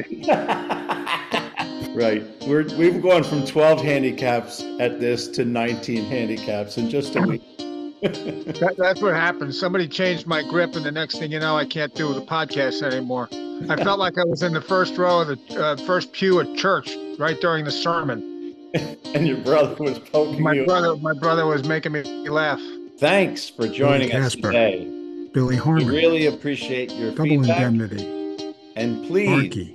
right. 1.97 2.23
We're, 2.47 2.63
we've 2.77 3.01
gone 3.01 3.23
from 3.23 3.45
12 3.45 3.81
handicaps 3.81 4.63
at 4.79 5.01
this 5.01 5.27
to 5.29 5.43
19 5.43 6.05
handicaps 6.05 6.77
in 6.77 6.89
just 6.89 7.17
a 7.17 7.21
week 7.21 7.62
that, 8.03 8.75
that's 8.77 9.01
what 9.01 9.13
happened. 9.13 9.55
Somebody 9.55 9.87
changed 9.87 10.27
my 10.27 10.43
grip, 10.43 10.75
and 10.75 10.85
the 10.85 10.91
next 10.91 11.19
thing 11.19 11.31
you 11.31 11.39
know, 11.39 11.55
I 11.55 11.65
can't 11.65 11.93
do 11.95 12.13
the 12.13 12.21
podcast 12.21 12.81
anymore. 12.83 13.29
I 13.69 13.81
felt 13.81 13.99
like 13.99 14.17
I 14.17 14.25
was 14.25 14.43
in 14.43 14.53
the 14.53 14.61
first 14.61 14.97
row 14.97 15.21
of 15.21 15.27
the 15.27 15.63
uh, 15.63 15.77
first 15.85 16.11
pew 16.11 16.39
at 16.41 16.55
church 16.55 16.97
right 17.17 17.39
during 17.39 17.63
the 17.65 17.71
sermon. 17.71 18.55
and 18.73 19.27
your 19.27 19.37
brother 19.37 19.75
was 19.81 19.99
poking 19.99 20.41
my 20.41 20.53
you. 20.53 20.65
brother, 20.65 20.95
my 20.97 21.13
brother 21.13 21.45
was 21.45 21.63
making 21.63 21.91
me 21.91 22.03
laugh. 22.29 22.59
Thanks 22.97 23.49
for 23.49 23.67
joining 23.67 24.09
Billy 24.09 24.21
us 24.21 24.33
Casper, 24.35 24.51
today. 24.51 25.29
Billy 25.33 25.55
Harmon. 25.55 25.87
We 25.87 25.95
really 25.95 26.25
appreciate 26.25 26.91
your 26.91 27.11
Double 27.11 27.23
feedback. 27.25 27.61
indemnity. 27.61 28.53
And 28.75 29.05
please 29.05 29.69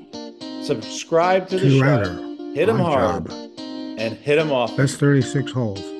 subscribe 0.66 1.48
to 1.48 1.58
the 1.58 1.78
show. 1.78 2.52
Hit 2.54 2.66
them 2.66 2.78
hard. 2.78 3.28
Job. 3.28 3.50
And 3.98 4.14
hit 4.18 4.36
them 4.36 4.52
off. 4.52 4.76
That's 4.76 4.96
36 4.96 5.50
holes. 5.52 5.97